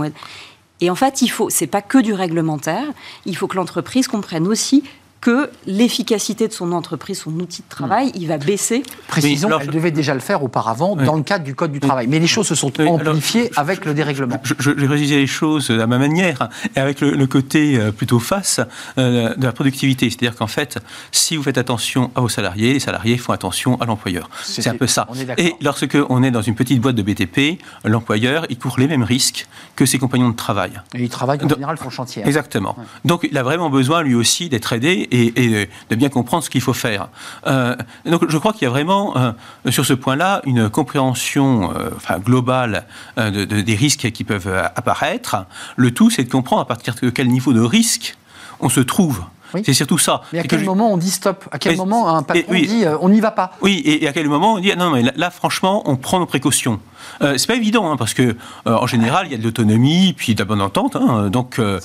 Et 0.82 0.90
en 0.90 0.96
fait, 0.96 1.22
il 1.22 1.30
faut, 1.30 1.50
c'est 1.50 1.68
pas 1.68 1.82
que 1.82 1.98
du 1.98 2.14
réglementaire, 2.14 2.86
il 3.26 3.36
faut 3.36 3.48
que 3.48 3.56
l'entreprise 3.56 4.08
comprenne 4.08 4.48
aussi 4.48 4.84
que 5.21 5.49
l'efficacité 5.65 6.47
de 6.47 6.54
son 6.54 6.71
entreprise, 6.71 7.21
son 7.21 7.32
outil 7.39 7.63
de 7.63 7.69
travail, 7.69 8.12
il 8.15 8.28
va 8.28 8.38
baisser. 8.38 8.84
Précisons, 9.08 9.49
elle 9.60 9.69
devait 9.69 9.91
déjà 9.91 10.13
le 10.13 10.19
faire 10.19 10.43
auparavant 10.43 10.95
dans 10.95 11.15
le 11.15 11.23
cadre 11.23 11.43
du 11.43 11.56
Code 11.56 11.71
du 11.71 11.80
travail. 11.80 12.08
Mais 12.08 12.19
les 12.19 12.28
choses 12.28 12.47
se 12.47 12.56
sont 12.56 12.71
amplifiées 12.82 13.49
avec 13.56 13.86
le 13.86 13.93
dérèglement. 13.93 14.39
Je, 14.43 14.71
vais 14.71 14.88
réaliser 14.88 15.17
les 15.17 15.28
choses 15.28 15.71
à 15.71 15.88
ma 15.88 15.97
manière 15.97 16.49
et 16.75 16.80
avec 16.80 17.01
le, 17.01 17.25
côté 17.25 17.78
euh, 17.78 17.91
plutôt 17.91 18.19
face 18.19 18.60
euh, 18.97 19.36
de 19.36 19.45
la 19.45 19.51
productivité. 19.51 20.10
C'est-à-dire 20.10 20.36
qu'en 20.36 20.47
fait, 20.47 20.78
si 21.12 21.36
vous 21.36 21.43
faites 21.43 21.58
attention 21.58 22.12
à 22.15 22.21
vos 22.21 22.30
salariés, 22.30 22.73
les 22.73 22.80
salariés 22.80 23.17
font 23.17 23.34
attention 23.34 23.82
à 23.82 23.86
l'employeur. 23.86 24.30
C'est 24.43 24.67
un 24.67 24.75
peu 24.75 24.88
ça. 24.88 25.08
Et 25.38 25.56
lorsque 25.62 25.97
on 26.10 26.21
est 26.21 26.32
dans 26.32 26.41
une 26.41 26.56
petite 26.56 26.80
boîte 26.80 26.95
de 26.95 27.01
BTP, 27.01 27.62
l'employeur, 27.84 28.45
il 28.49 28.58
court 28.58 28.80
les 28.80 28.88
mêmes 28.88 29.04
risques 29.04 29.47
que 29.75 29.86
ses 29.86 29.97
compagnons 29.97 30.30
de 30.30 30.36
travail. 30.36 30.71
Et 30.93 31.04
ils 31.04 31.10
travaillent 31.10 31.43
en 31.43 31.49
général, 31.49 31.78
font 31.78 31.89
chantier. 31.89 32.23
Hein. 32.23 32.28
Exactement. 32.28 32.75
Donc 33.04 33.28
il 33.30 33.38
a 33.38 33.43
vraiment 33.43 33.69
besoin 33.69 34.04
lui 34.04 34.15
aussi 34.15 34.49
d'être 34.49 34.73
aidé 34.73 35.05
et, 35.12 35.70
de 35.89 35.96
bien 35.96 36.10
comprendre 36.10 36.44
ce 36.44 36.50
qu'il 36.50 36.62
faut 36.62 36.74
faire. 36.74 37.10
Euh, 37.48 37.76
donc 38.06 38.30
je 38.30 38.38
crois 38.38 38.54
qu'il 38.54 38.63
y 38.63 38.65
a 38.65 38.70
vraiment 38.70 39.15
euh, 39.18 39.32
sur 39.70 39.86
ce 39.86 39.94
point-là 39.94 40.41
une 40.46 40.70
compréhension 40.70 41.72
euh, 41.76 41.89
enfin, 41.96 42.20
globale 42.20 42.86
des 43.18 43.76
risques 43.76 44.12
qui 44.12 44.24
peuvent 44.24 44.54
apparaître. 44.76 45.46
Le 45.76 45.91
tout, 45.91 46.10
c'est 46.10 46.24
de 46.24 46.32
comprendre 46.32 46.62
à 46.62 46.65
partir 46.65 46.96
de 47.02 47.10
quel 47.10 47.28
niveau 47.28 47.54
de 47.54 47.62
risque 47.62 48.18
on 48.60 48.70
se 48.70 48.80
trouve. 48.80 49.24
C'est 49.63 49.74
surtout 49.74 49.98
ça. 49.98 50.22
Mais 50.34 50.39
à 50.39 50.44
quel 50.44 50.65
moment 50.65 50.91
on 50.91 50.98
dit 50.98 51.12
stop? 51.12 51.46
À 51.52 51.60
quel 51.60 51.78
moment 51.78 52.10
un 52.10 52.24
patron 52.24 52.54
dit 52.54 52.84
on 53.00 53.10
n'y 53.10 53.22
va 53.22 53.32
pas? 53.32 53.52
Oui, 53.62 53.82
et, 53.86 54.06
à 54.08 54.12
quel 54.12 54.28
moment 54.28 54.56
on 54.56 54.60
dit 54.60 54.76
non, 54.76 54.89
mais 54.91 55.04
là, 55.15 55.30
franchement, 55.30 55.84
on 55.86 55.96
prend 55.96 56.20
nos 56.20 56.26
précautions. 56.26 56.80
Euh, 57.22 57.38
c'est 57.38 57.48
pas 57.48 57.56
évident, 57.56 57.91
hein, 57.91 57.98
parce 57.98 58.13
que 58.13 58.22
euh, 58.24 58.36
en 58.65 58.88
général, 58.88 59.28
il 59.28 59.32
y 59.32 59.36
a 59.36 59.38
de 59.38 59.44
l'autonomie, 59.44 60.13
puis 60.15 60.36
de 60.36 60.39
la 60.39 60.46
bonne 60.46 60.62
entente. 60.62 60.96
Hein, 60.96 61.30
donc, 61.30 61.60
euh, 61.60 61.80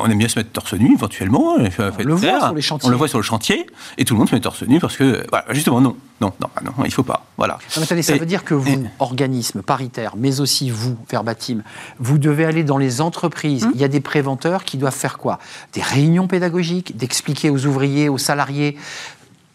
on 0.00 0.10
aime 0.10 0.18
bien 0.18 0.28
se 0.28 0.38
mettre 0.38 0.50
torse 0.50 0.74
nu, 0.74 0.94
éventuellement. 0.94 1.56
On 1.56 2.02
le 2.02 2.14
voit 2.14 2.40
sur 2.40 2.54
les 2.54 2.62
chantiers. 2.62 2.88
On 2.88 2.90
le 2.90 2.96
voit 2.96 3.08
sur 3.08 3.18
le 3.18 3.24
chantier, 3.24 3.66
et 3.98 4.04
tout 4.04 4.14
le 4.14 4.18
monde 4.18 4.28
se 4.28 4.34
met 4.34 4.40
torse 4.40 4.62
nu 4.62 4.80
parce 4.80 4.96
que, 4.96 5.24
justement, 5.50 5.80
non, 5.80 5.96
non, 6.20 6.32
non, 6.40 6.48
non, 6.64 6.84
il 6.84 6.92
faut 6.92 7.02
pas. 7.02 7.26
Voilà. 7.36 7.58
attendez, 7.76 8.02
ça 8.02 8.16
veut 8.16 8.26
dire 8.26 8.44
que 8.44 8.54
vous, 8.54 8.86
organisme 8.98 9.62
paritaire, 9.62 10.14
mais 10.16 10.40
aussi 10.40 10.70
vous, 10.70 10.96
Verbatim, 11.10 11.62
vous 11.98 12.18
devez 12.18 12.46
aller 12.46 12.64
dans 12.64 12.78
les 12.78 13.00
entreprises. 13.00 13.64
Hum. 13.64 13.72
Il 13.74 13.80
y 13.80 13.84
a 13.84 13.88
des 13.88 14.00
préventeurs 14.00 14.64
qui 14.64 14.78
doivent 14.78 14.94
faire 14.94 15.18
quoi? 15.18 15.38
Des 15.74 15.82
réunions 15.82 16.26
pédagogiques, 16.26 16.96
d'expliquer 16.96 17.50
aux 17.50 17.66
ouvriers, 17.66 18.08
aux 18.08 18.18
salariés 18.18 18.76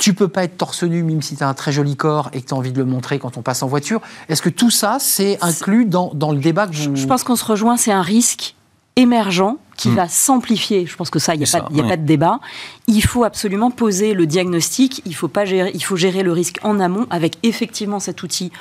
tu 0.02 0.16
peux 0.16 0.28
pas 0.28 0.44
être 0.44 0.58
torse 0.58 0.82
nu 0.82 1.04
même 1.04 1.22
si 1.22 1.36
tu 1.36 1.44
as 1.44 1.48
un 1.48 1.54
très 1.54 1.72
joli 1.72 1.96
corps 1.96 2.32
et 2.34 2.42
que 2.42 2.48
tu 2.48 2.54
as 2.56 2.58
envie 2.58 2.72
de 2.72 2.80
le 2.80 2.86
montrer 2.86 3.20
quand 3.20 3.38
on 3.38 3.44
passe 3.44 3.62
en 3.62 3.68
voiture. 3.68 4.02
Est-ce 4.30 4.42
que 4.42 4.50
tout 4.50 4.72
ça, 4.72 4.98
c'est 5.00 5.38
inclus 5.42 5.86
dans, 5.86 6.12
dans, 6.16 6.32
le 6.32 6.40
débat 6.40 6.66
que 6.66 6.76
vous... 6.76 6.96
Je 6.96 7.06
pense 7.06 7.24
qu'on 7.24 7.36
se 7.36 7.46
rejoint, 7.46 7.78
c'est 7.78 7.92
un 7.92 8.02
risque 8.02 8.56
émergent 8.96 9.58
qui 9.78 9.90
va 9.92 10.08
s'amplifier. 10.08 10.88
Je 10.88 10.96
pense 10.96 11.12
que 11.12 11.20
ça, 11.20 11.36
il 11.36 11.40
n'y 11.40 11.46
a, 11.46 11.60
pas, 11.60 11.86
a 11.86 11.90
pas 11.90 11.98
de 11.98 12.06
débat. 12.06 12.40
Il 12.88 13.04
faut 13.04 13.24
absolument 13.24 13.70
poser 13.70 14.16
le 14.16 14.26
diagnostic. 14.26 15.04
Il 15.06 15.14
faut 15.14 15.28
pas 15.28 15.46
gérer, 15.46 15.72
il 15.76 15.84
faut 15.84 15.96
gérer 15.96 16.24
le 16.24 16.32
risque 16.32 16.58
en 16.64 16.80
amont 16.80 17.06
avec 17.12 17.38
effectivement 17.44 18.00
cet 18.00 18.24
outil 18.24 18.52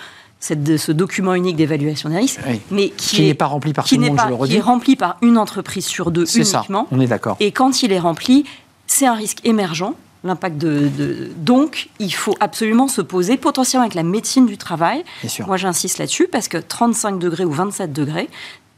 cette, 0.41 0.79
ce 0.79 0.93
document 0.93 1.35
unique 1.35 1.57
d'évaluation 1.57 2.09
des 2.09 2.17
risques, 2.17 2.41
mais 2.71 2.89
qui 2.91 3.23
n'est 3.23 3.35
pas 3.35 3.47
rempli 3.47 3.75
par 3.75 3.87
tout 3.87 3.95
le 3.97 4.07
monde, 4.07 4.19
je 4.23 4.29
le 4.29 4.35
redis. 4.35 4.53
Qui 4.53 4.59
est 4.59 4.63
rempli 4.63 4.97
par 4.97 5.19
une 5.21 5.37
entreprise 5.37 5.85
sur 5.85 6.11
deux 6.11 6.25
uniquement. 6.35 6.85
Ça, 6.85 6.97
on 6.97 7.01
est 7.01 7.07
d'accord. 7.07 7.37
Et 7.41 7.53
quand 7.53 7.83
il 7.83 7.93
est 7.93 7.99
rempli, 7.99 8.47
c'est 8.87 9.07
un 9.07 9.15
risque 9.15 9.41
émergent, 9.45 9.95
l'impact 10.25 10.59
de, 10.59 11.31
Donc, 11.37 11.89
il 11.99 12.13
faut 12.13 12.35
absolument 12.41 12.89
se 12.89 13.01
poser, 13.01 13.37
potentiellement 13.37 13.85
avec 13.85 13.95
la 13.95 14.03
médecine 14.03 14.47
du 14.47 14.59
travail. 14.59 15.05
Moi, 15.47 15.57
j'insiste 15.57 15.99
là-dessus, 15.99 16.29
parce 16.31 16.49
que 16.49 16.59
35 16.59 17.19
degrés 17.19 17.45
ou 17.45 17.53
27 17.53 17.93
degrés, 17.93 18.29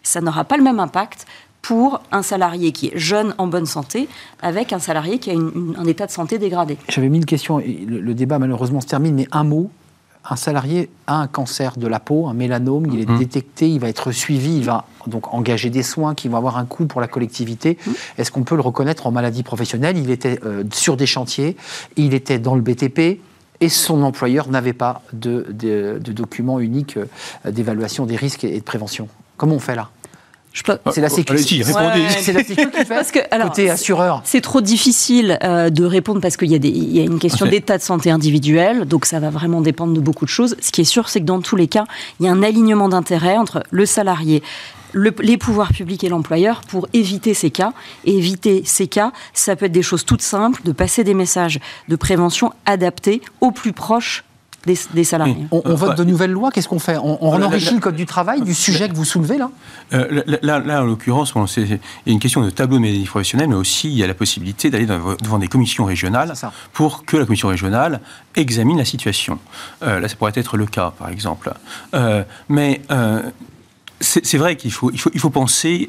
ça 0.02 0.20
n'aura 0.20 0.44
pas 0.44 0.57
le 0.57 0.62
même 0.62 0.81
impact 0.81 1.26
pour 1.62 2.02
un 2.11 2.22
salarié 2.22 2.72
qui 2.72 2.88
est 2.88 2.98
jeune, 2.98 3.35
en 3.38 3.46
bonne 3.46 3.66
santé, 3.66 4.09
avec 4.42 4.72
un 4.72 4.81
salarié 4.81 5.18
qui 5.18 5.31
a 5.31 5.35
un 5.35 5.87
état 5.87 6.07
de 6.07 6.11
santé 6.11 6.38
dégradé. 6.38 6.76
J'avais 6.88 7.09
mis 7.09 7.18
une 7.18 7.24
question, 7.24 7.61
et 7.61 7.85
le, 7.87 8.14
débat 8.14 8.40
malheureusement 8.40 8.81
se 8.81 8.88
termine, 8.88 9.14
mais 9.14 9.28
un 9.31 9.44
mot. 9.44 9.70
Un 10.28 10.37
salarié 10.37 10.88
a 11.06 11.16
un 11.16 11.26
cancer 11.26 11.76
de 11.76 11.87
la 11.87 11.98
peau, 11.98 12.28
un 12.28 12.35
mélanome, 12.35 12.87
il 12.92 13.00
est 13.00 13.08
mhm. 13.08 13.18
détecté, 13.18 13.68
il 13.68 13.80
va 13.80 13.88
être 13.88 14.12
suivi, 14.12 14.56
il 14.58 14.64
va 14.64 14.87
donc 15.06 15.35
engager 15.35 15.68
des 15.68 15.82
soins 15.82 16.14
qui 16.14 16.28
vont 16.28 16.37
avoir 16.37 16.58
un 16.58 16.64
coût 16.64 16.87
pour 16.87 17.00
la 17.00 17.08
collectivité. 17.08 17.76
Mhm. 17.85 17.94
Est-ce 18.18 18.30
qu'on 18.30 18.44
peut 18.44 18.54
le 18.54 18.62
reconnaître 18.62 19.06
en 19.06 19.11
maladie 19.11 19.42
professionnelle? 19.42 19.98
Il 19.98 20.11
était 20.11 20.38
euh, 20.44 20.64
sur 20.72 20.96
des 20.96 21.06
chantiers, 21.06 21.56
il 21.96 22.14
était 22.14 22.38
dans 22.38 22.54
le 22.54 22.61
BTP, 22.61 23.20
et 23.61 23.68
son 23.68 24.02
employeur 24.02 24.48
n'avait 24.48 24.72
pas 24.72 25.02
de, 25.12 25.46
de, 25.50 26.00
de 26.02 26.12
document 26.12 26.58
unique 26.61 26.96
euh, 26.96 27.50
d'évaluation 27.50 28.06
des 28.06 28.16
risques 28.16 28.44
et 28.44 28.58
de 28.58 28.64
prévention. 28.64 29.08
Comment 29.37 29.54
on 29.56 29.61
fait 29.61 29.76
là? 29.76 29.90
C'est 30.54 31.00
la 31.00 31.08
sécurité. 31.08 31.62
répondez. 31.62 32.06
C'est 32.20 32.32
la 32.32 32.44
sécurité 32.44 32.78
qui 32.80 32.84
fait 32.86 32.94
parce 32.94 33.10
que, 33.10 33.20
alors, 33.30 33.48
côté 33.48 33.70
assureur. 33.70 34.20
C'est 34.24 34.40
trop 34.40 34.60
difficile 34.60 35.38
euh, 35.42 35.70
de 35.70 35.84
répondre 35.84 36.20
parce 36.20 36.36
qu'il 36.36 36.52
y, 36.52 36.68
y, 36.68 37.00
a 37.00 37.02
une 37.02 37.18
question 37.18 37.46
d'état 37.46 37.78
de 37.78 37.82
santé 37.82 38.10
individuel, 38.10 38.84
donc 38.84 39.06
ça 39.06 39.20
va 39.20 39.30
vraiment 39.30 39.60
dépendre 39.60 39.94
de 39.94 40.00
beaucoup 40.00 40.24
de 40.24 40.30
choses. 40.30 40.56
Ce 40.60 40.70
qui 40.70 40.82
est 40.82 40.84
sûr, 40.84 41.08
c'est 41.08 41.20
que 41.20 41.24
dans 41.24 41.40
tous 41.40 41.56
les 41.56 41.68
cas, 41.68 41.84
il 42.20 42.26
y 42.26 42.28
a 42.28 42.32
un 42.32 42.42
alignement 42.42 42.88
d'intérêts 42.88 43.36
entre 43.36 43.62
le 43.70 43.86
salarié, 43.86 44.42
les 44.94 45.36
pouvoirs 45.38 45.72
publics 45.72 46.04
et 46.04 46.08
l'employeur 46.08 46.60
pour 46.68 46.86
éviter 46.92 47.34
ces 47.34 47.50
cas. 47.50 47.72
Et 48.04 48.16
éviter 48.16 48.62
ces 48.64 48.88
cas, 48.88 49.12
ça 49.32 49.56
peut 49.56 49.66
être 49.66 49.72
des 49.72 49.82
choses 49.82 50.04
toutes 50.04 50.22
simples, 50.22 50.60
de 50.64 50.72
passer 50.72 51.04
des 51.04 51.14
messages 51.14 51.60
de 51.88 51.96
prévention 51.96 52.52
adaptés 52.66 53.22
au 53.40 53.50
plus 53.50 53.72
proche 53.72 54.24
des, 54.66 55.05
salariés. 55.05 55.46
On, 55.51 55.75
vote 55.75 55.98
de 55.98 56.05
nouvelles 56.05 56.31
lois, 56.31 56.51
qu'est-ce 56.51 56.68
qu'on 56.68 56.79
fait 56.79 56.96
On, 56.96 57.18
on 57.20 57.42
enrichit 57.42 57.75
le 57.75 57.81
Code 57.81 57.96
du 57.96 58.07
travail 58.07 58.42
du 58.42 58.55
sujet 58.55 58.88
que 58.88 58.94
vous 58.94 59.05
soulevez 59.05 59.38
là 59.38 59.51
euh, 59.92 60.22
là, 60.42 60.83
en 60.83 60.85
l'occurrence, 60.85 61.35
il 61.57 61.68
y 61.68 61.72
a 61.72 61.79
une 62.07 62.20
question 62.20 62.42
de 62.42 62.51
tableau 62.51 62.79
de 62.79 63.07
professionnel, 63.07 63.48
mais 63.48 63.55
aussi 63.55 63.88
il 63.88 63.96
y 63.96 64.05
a 64.05 64.07
la 64.07 64.14
possibilité 64.14 64.70
d'aller 64.70 64.87
devant 64.87 65.38
des 65.38 65.48
commissions 65.48 65.85
régionales 65.85 66.33
pour 66.72 67.05
que 67.05 67.16
la 67.16 67.25
commission 67.25 67.48
régionale 67.48 68.01
examine 68.37 68.79
la 68.79 68.85
situation. 68.85 69.38
Euh, 69.83 70.01
là, 70.01 70.09
ça 70.09 70.16
pourrait 70.16 70.33
être 70.35 70.57
le 70.57 70.66
cas, 70.66 70.92
par 70.96 71.09
exemple. 71.09 71.53
Euh, 71.94 72.22
mais 72.48 72.83
c'est 74.01 74.38
vrai 74.38 74.57
qu'il 74.57 74.72
faut, 74.72 74.90
il 74.90 75.01
faut, 75.01 75.11
il 75.14 75.20
faut 75.20 75.31
penser 75.31 75.88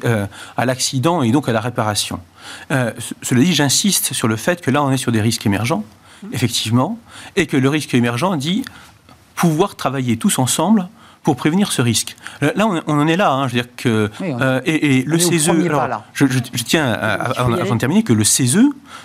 à 0.56 0.66
l'accident 0.66 1.22
et 1.22 1.30
donc 1.30 1.48
à 1.48 1.52
la 1.52 1.60
réparation. 1.60 2.18
cela 2.70 3.40
dit, 3.40 3.54
j'insiste 3.54 4.12
sur 4.12 4.28
le 4.28 4.36
fait 4.36 4.60
que 4.60 4.70
là, 4.70 4.82
on 4.82 4.90
est 4.90 4.96
sur 4.96 5.12
des 5.12 5.20
risques 5.20 5.46
émergents 5.46 5.84
effectivement, 6.32 6.98
et 7.36 7.46
que 7.46 7.56
le 7.56 7.68
risque 7.68 7.94
émergent 7.94 8.36
dit 8.36 8.64
pouvoir 9.34 9.76
travailler 9.76 10.16
tous 10.16 10.38
ensemble 10.38 10.88
pour 11.24 11.36
prévenir 11.36 11.72
ce 11.72 11.82
risque. 11.82 12.16
Là, 12.42 12.68
on, 12.86 12.98
en 12.98 13.06
est 13.08 13.16
là. 13.16 13.32
Hein, 13.32 13.48
je 13.48 13.56
veux 13.56 13.62
dire 13.62 13.70
que 13.76 14.10
euh, 14.20 14.60
et, 14.66 15.02
le 15.02 15.18
CESE. 15.18 15.50
je, 16.12 16.62
tiens 16.64 16.92
avant 16.92 17.74
de 17.74 17.80
terminer 17.80 18.02
que 18.02 18.12
le 18.12 18.24
CESE, 18.24 18.58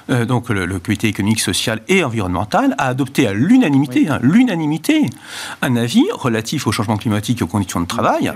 euh, 0.10 0.26
donc 0.26 0.50
le, 0.50 0.80
Comité 0.80 1.08
économique, 1.08 1.40
social 1.40 1.82
et 1.88 2.04
environnemental, 2.04 2.76
a 2.78 2.88
adopté 2.88 3.26
à 3.26 3.34
l'unanimité, 3.34 4.10
hein, 4.10 4.20
l'unanimité, 4.22 5.10
un 5.62 5.78
avis 5.78 6.06
relatif 6.12 6.68
au 6.68 6.72
changement 6.72 6.98
climatique 6.98 7.40
et 7.40 7.44
aux 7.44 7.48
conditions 7.48 7.80
de 7.80 7.88
travail, 7.88 8.32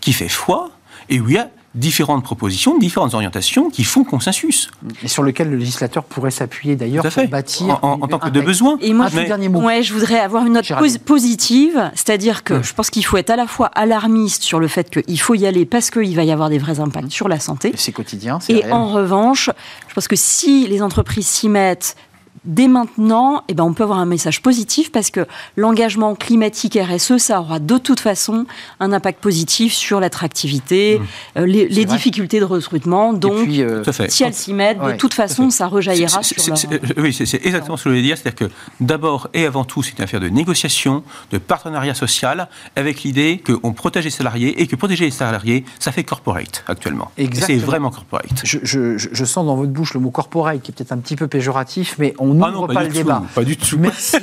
qui 0.00 0.14
fait 0.14 0.28
foi 0.28 0.70
et 1.08 1.20
où 1.20 1.28
il 1.28 1.34
y 1.34 1.38
a 1.38 1.50
différentes 1.76 2.24
propositions, 2.24 2.78
différentes 2.78 3.14
orientations 3.14 3.70
qui 3.70 3.84
font 3.84 4.02
consensus. 4.02 4.70
Et 5.02 5.08
sur 5.08 5.22
lequel 5.22 5.50
le 5.50 5.56
législateur 5.56 6.04
pourrait 6.04 6.30
s'appuyer 6.30 6.74
d'ailleurs 6.74 7.04
pour 7.04 7.28
bâtir. 7.28 7.78
En, 7.82 7.98
tant 8.08 8.18
que 8.18 8.30
de 8.30 8.40
besoin. 8.40 8.78
Et 8.80 8.92
moi, 8.92 9.08
je, 9.08 9.20
dernier 9.20 9.48
mot. 9.48 9.60
Ouais, 9.60 9.82
je 9.82 9.92
voudrais 9.92 10.18
avoir 10.18 10.44
une 10.46 10.54
note 10.54 10.66
positive, 11.04 11.90
c'est-à-dire 11.94 12.42
que 12.42 12.62
je 12.62 12.72
pense 12.72 12.90
qu'il 12.90 13.04
faut 13.04 13.16
être 13.16 13.30
à 13.30 13.36
la 13.36 13.46
fois 13.46 13.66
alarmiste 13.66 14.42
sur 14.42 14.58
le 14.58 14.68
fait 14.68 14.90
qu'il 14.90 15.20
faut 15.20 15.34
y 15.34 15.46
aller 15.46 15.66
parce 15.66 15.90
qu'il 15.90 16.16
va 16.16 16.24
y 16.24 16.32
avoir 16.32 16.48
des 16.48 16.58
vrais 16.58 16.80
impacts 16.80 17.10
sur 17.10 17.28
la 17.28 17.38
santé. 17.38 17.72
C'est 17.76 17.92
quotidien. 17.92 18.38
Et 18.48 18.70
en 18.70 18.88
revanche, 18.88 19.50
je 19.88 19.94
pense 19.94 20.08
que 20.08 20.16
si 20.16 20.66
les 20.66 20.82
entreprises 20.82 21.26
s'y 21.26 21.48
mettent, 21.48 21.96
dès 22.44 22.68
maintenant, 22.68 23.42
eh 23.48 23.54
ben, 23.54 23.64
on 23.64 23.72
peut 23.72 23.82
avoir 23.82 23.98
un 23.98 24.06
message 24.06 24.42
positif 24.42 24.92
parce 24.92 25.10
que 25.10 25.26
l'engagement 25.56 26.14
climatique 26.14 26.78
RSE, 26.80 27.18
ça 27.18 27.40
aura 27.40 27.58
de 27.58 27.78
toute 27.78 28.00
façon 28.00 28.46
un 28.80 28.92
impact 28.92 29.20
positif 29.20 29.72
sur 29.72 30.00
l'attractivité, 30.00 30.98
mmh. 30.98 31.38
euh, 31.38 31.46
les, 31.46 31.84
difficultés 31.84 32.40
de 32.40 32.44
recrutement. 32.44 33.12
Donc, 33.12 33.48
euh, 33.48 33.82
si 34.08 34.24
elles 34.24 34.34
s'y 34.34 34.52
mettent, 34.52 34.80
de 34.80 34.92
toute 34.92 35.14
façon, 35.14 35.50
ça 35.50 35.66
rejaillira 35.66 36.22
sur 36.22 36.42
leur... 36.48 36.58
Oui, 36.98 37.12
c'est 37.12 37.46
exactement 37.46 37.76
ce 37.76 37.84
que 37.84 37.90
je 37.90 37.94
voulais 37.94 38.02
dire. 38.02 38.16
C'est-à-dire 38.18 38.48
que 38.48 38.54
d'abord 38.80 39.28
et 39.34 39.46
avant 39.46 39.64
tout, 39.64 39.82
c'est 39.82 39.96
une 39.98 40.04
affaire 40.04 40.20
de 40.20 40.28
négociation, 40.28 41.04
de 41.30 41.38
partenariat 41.38 41.94
social, 41.94 42.48
avec 42.74 43.02
l'idée 43.02 43.42
qu'on 43.44 43.72
protège 43.72 44.04
les 44.04 44.10
salariés 44.10 44.60
et 44.60 44.66
que 44.66 44.76
protéger 44.76 45.04
les 45.04 45.10
salariés, 45.10 45.64
ça 45.78 45.92
fait 45.92 46.04
corporate 46.04 46.64
actuellement. 46.66 47.10
C'est 47.32 47.56
vraiment 47.56 47.90
corporate. 47.90 48.42
Je, 48.44 48.58
je, 48.96 49.24
sens 49.24 49.46
dans 49.46 49.56
votre 49.56 49.72
bouche 49.72 49.94
le 49.94 50.00
mot 50.00 50.10
corporate 50.10 50.62
qui 50.62 50.70
est 50.70 50.74
peut-être 50.74 50.92
un 50.92 50.98
petit 50.98 51.16
peu 51.16 51.26
péjoratif, 51.28 51.96
mais 51.98 52.14
on 52.18 52.25
ah 52.42 52.50
n'ouvre 52.50 52.66
pas, 52.68 52.82
le 52.84 52.88
débat. 52.88 53.22
Pas 53.34 53.44
du 53.44 53.56
tout. 53.56 53.78
Merci, 53.86 54.16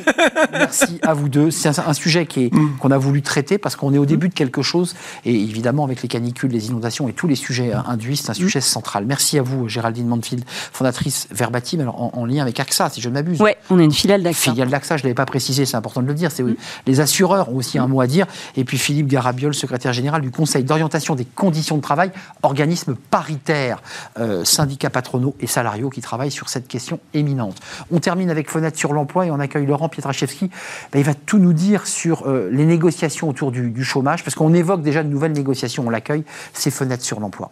merci 0.51 0.99
à 1.01 1.13
vous 1.13 1.29
deux. 1.29 1.51
C'est 1.51 1.79
un, 1.79 1.93
sujet 1.93 2.27
mm. 2.35 2.77
qu'on 2.79 2.91
a 2.91 2.97
voulu 2.97 3.21
traiter 3.21 3.57
parce 3.57 3.75
qu'on 3.75 3.93
est 3.93 3.97
au 3.97 4.05
début 4.05 4.29
de 4.29 4.33
quelque 4.33 4.61
chose. 4.61 4.95
Et 5.25 5.33
évidemment, 5.33 5.83
avec 5.83 6.01
les 6.01 6.07
canicules, 6.07 6.51
les 6.51 6.67
inondations 6.67 7.07
et 7.07 7.13
tous 7.13 7.27
les 7.27 7.35
sujets 7.35 7.71
induits, 7.73 8.17
c'est 8.17 8.29
un 8.29 8.33
sujet 8.33 8.59
mm. 8.59 8.63
central. 8.63 9.05
Merci 9.05 9.39
à 9.39 9.41
vous, 9.41 9.69
Géraldine 9.69 10.07
Manfield, 10.07 10.43
fondatrice 10.47 11.27
Verbatim, 11.31 11.79
alors 11.81 12.17
en, 12.17 12.25
lien 12.25 12.41
avec 12.41 12.59
AXA, 12.59 12.89
si 12.89 13.01
je 13.01 13.09
ne 13.09 13.13
m'abuse. 13.13 13.41
Oui, 13.41 13.51
on 13.69 13.79
est 13.79 13.83
une 13.83 13.93
filiale 13.93 14.23
d'AXA. 14.23 14.51
Filiale 14.51 14.69
d'AXA, 14.69 14.97
je 14.97 15.03
ne 15.03 15.07
l'avais 15.07 15.15
pas 15.15 15.25
précisé, 15.25 15.65
c'est 15.65 15.77
important 15.77 16.01
de 16.01 16.07
le 16.07 16.13
dire. 16.13 16.31
C'est 16.31 16.43
mm. 16.43 16.55
Les 16.87 16.99
assureurs 16.99 17.49
ont 17.49 17.55
aussi 17.55 17.77
un 17.77 17.87
mot 17.87 18.01
à 18.01 18.07
dire. 18.07 18.25
Et 18.55 18.63
puis 18.63 18.77
Philippe 18.77 19.07
Garabiol, 19.07 19.53
secrétaire 19.53 19.93
général 19.93 20.21
du 20.21 20.31
Conseil 20.31 20.63
d'orientation 20.63 21.15
des 21.15 21.25
conditions 21.25 21.77
de 21.77 21.81
travail, 21.81 22.11
organisme 22.41 22.95
paritaire, 22.95 23.81
euh, 24.19 24.43
syndicats 24.43 24.89
patronaux 24.89 25.35
et 25.39 25.47
salariaux 25.47 25.89
qui 25.89 26.01
travaillent 26.01 26.31
sur 26.31 26.49
cette 26.49 26.67
question 26.67 26.99
éminente. 27.13 27.57
On 27.93 27.99
termine 27.99 28.32
avec 28.32 28.49
Fenêtre 28.49 28.77
sur 28.77 28.91
l'emploi 28.91 29.27
et 29.27 29.32
on 29.32 29.39
accueille 29.39 29.67
Laurent 29.67 29.88
Pietraszewski. 29.88 30.49
Ben, 30.91 30.99
il 30.99 31.06
va 31.06 31.13
tout 31.13 31.38
nous 31.38 31.53
dire 31.53 31.86
sur 31.86 32.27
euh, 32.27 32.49
les 32.51 32.65
négociations 32.65 33.29
autour 33.29 33.51
du, 33.51 33.69
du 33.69 33.84
chômage, 33.84 34.23
parce 34.23 34.34
qu'on 34.34 34.53
évoque 34.53 34.82
déjà 34.82 35.03
de 35.03 35.10
nouvelles 35.10 35.34
négociations, 35.34 35.86
on 35.86 35.91
l'accueille, 35.91 36.23
c'est 36.53 36.71
Fenêtre 36.71 37.03
sur 37.03 37.19
l'emploi. 37.19 37.51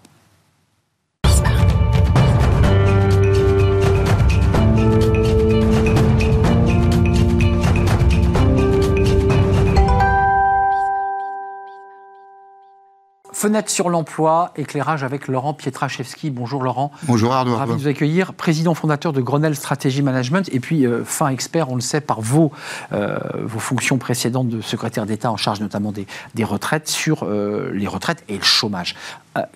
Fenêtre 13.42 13.72
sur 13.72 13.90
l'emploi, 13.90 14.52
éclairage 14.56 15.04
avec 15.04 15.28
Laurent 15.28 15.56
Pietraszewski. 15.56 16.30
Bonjour 16.30 16.62
Laurent. 16.62 16.92
Bonjour 17.06 17.34
Arnaud. 17.34 17.56
Ravi 17.56 17.74
de 17.74 17.78
vous 17.80 17.88
accueillir. 17.88 18.36
Président 18.36 18.76
fondateur 18.76 19.14
de 19.14 19.22
Grenelle 19.22 19.56
Stratégie 19.56 20.04
Management 20.04 20.48
et 20.54 20.60
puis 20.60 20.86
euh, 20.86 21.04
fin 21.04 21.28
expert, 21.30 21.72
on 21.72 21.74
le 21.74 21.82
sait, 21.82 22.02
par 22.02 22.22
vos, 22.22 22.52
euh, 22.94 23.18
vos 23.42 23.58
fonctions 23.58 23.98
précédentes 23.98 24.48
de 24.48 24.62
secrétaire 24.62 25.08
d'État 25.08 25.32
en 25.32 25.38
charge 25.38 25.60
notamment 25.60 25.92
des, 25.92 26.06
des 26.36 26.44
retraites, 26.44 26.88
sur 26.88 27.24
euh, 27.24 27.72
les 27.74 27.88
retraites 27.88 28.24
et 28.30 28.38
le 28.38 28.44
chômage. 28.44 28.96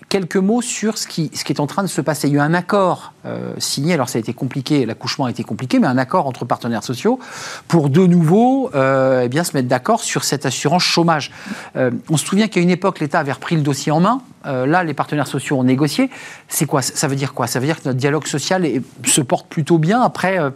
Quelques 0.08 0.36
mots 0.36 0.62
sur 0.62 0.96
ce 0.96 1.06
qui, 1.06 1.30
est 1.48 1.60
en 1.60 1.66
train 1.66 1.82
de 1.82 1.88
se 1.88 2.00
passer. 2.00 2.28
Il 2.28 2.34
y 2.34 2.36
a 2.36 2.38
eu 2.38 2.40
un 2.40 2.54
accord 2.54 3.12
signé, 3.58 3.94
alors 3.94 4.08
ça 4.08 4.18
a 4.18 4.20
été 4.20 4.32
compliqué, 4.32 4.86
l'accouchement 4.86 5.26
a 5.26 5.30
été 5.30 5.42
compliqué, 5.42 5.78
mais 5.78 5.86
un 5.86 5.98
accord 5.98 6.26
entre 6.26 6.44
partenaires 6.44 6.84
sociaux 6.84 7.18
pour 7.68 7.90
de 7.90 8.06
nouveau 8.06 8.70
eh 8.74 9.28
bien, 9.28 9.44
se 9.44 9.54
mettre 9.54 9.68
d'accord 9.68 10.02
sur 10.02 10.24
cette 10.24 10.46
assurance 10.46 10.82
chômage. 10.82 11.30
on 11.74 12.16
se 12.16 12.24
souvient 12.24 12.48
qu'à 12.48 12.60
une 12.60 12.70
époque, 12.70 13.00
l'État 13.00 13.20
avait 13.20 13.32
repris 13.32 13.56
le 13.56 13.62
dossier 13.62 13.92
en 13.92 14.00
main. 14.00 14.22
Euh, 14.46 14.66
là, 14.66 14.84
les 14.84 14.94
partenaires 14.94 15.26
sociaux 15.26 15.58
ont 15.58 15.64
négocié. 15.64 16.10
C'est 16.48 16.66
quoi? 16.66 16.82
Ça 16.82 17.08
veut 17.08 17.16
dire 17.16 17.34
quoi? 17.34 17.46
Ça 17.46 17.58
veut 17.58 17.66
dire 17.66 17.80
que 17.80 17.88
notre 17.88 17.98
dialogue 17.98 18.26
social 18.26 18.66
se 19.04 19.20
porte 19.20 19.48
plutôt 19.48 19.78
bien 19.78 20.00
après 20.00 20.38
euh, 20.38 20.50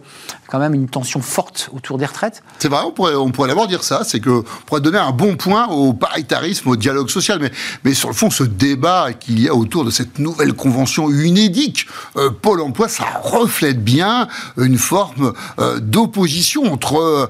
quand 0.48 0.58
même 0.58 0.74
une 0.74 0.88
tension 0.88 1.20
forte 1.20 1.70
autour 1.72 1.98
des 1.98 2.06
retraites? 2.06 2.42
C'est 2.58 2.68
vrai, 2.68 2.82
on 2.84 2.92
pourrait, 2.92 3.14
on 3.14 3.30
d'abord 3.30 3.66
dire 3.66 3.82
ça. 3.82 4.02
C'est 4.04 4.20
que 4.20 4.42
pourrait 4.66 4.80
donner 4.80 4.98
un 4.98 5.12
bon 5.12 5.36
point 5.36 5.66
au 5.68 5.92
paritarisme, 5.92 6.68
au 6.68 6.76
dialogue 6.76 7.08
social. 7.08 7.40
Mais, 7.84 7.94
sur 7.94 8.08
le 8.08 8.14
fond, 8.14 8.30
ce 8.30 8.44
débat 8.44 9.12
qu'il 9.12 9.40
y 9.40 9.48
a 9.48 9.54
autour 9.54 9.84
de 9.84 9.90
cette 9.90 10.18
nouvelle 10.18 10.52
convention 10.52 11.10
unédique, 11.10 11.86
euh, 12.16 12.30
Pôle 12.30 12.60
emploi, 12.60 12.88
ça 12.88 13.04
reflète 13.22 13.82
bien 13.82 14.28
une 14.56 14.78
forme 14.78 15.32
d'opposition 15.78 16.72
entre 16.72 17.28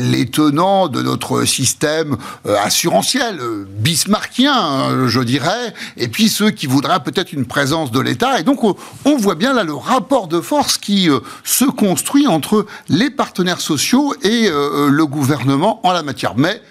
les 0.00 0.26
tenants 0.26 0.88
de 0.88 1.02
notre 1.02 1.44
système 1.44 2.16
assurantiel, 2.44 3.38
bismarckien, 3.68 5.06
je 5.06 5.20
dirais, 5.20 5.74
et 6.00 6.08
puis 6.08 6.28
ceux 6.28 6.50
qui 6.50 6.66
voudraient 6.66 7.02
peut-être 7.02 7.32
une 7.32 7.44
présence 7.44 7.90
de 7.92 8.00
l'État. 8.00 8.40
Et 8.40 8.42
donc, 8.42 8.64
on, 8.64 9.16
voit 9.16 9.34
bien 9.34 9.52
là 9.52 9.64
le 9.64 9.74
rapport 9.74 10.28
de 10.28 10.40
force 10.40 10.78
qui 10.78 11.10
euh, 11.10 11.20
se 11.44 11.66
construit 11.66 12.26
entre 12.26 12.66
les 12.88 13.10
partenaires 13.10 13.60
sociaux 13.60 14.14
et 14.22 14.48
euh, 14.48 14.88
le 14.88 15.06
gouvernement 15.06 15.80
en 15.86 15.92
la 15.92 16.02
matière. 16.02 16.34
Mais, 16.36 16.62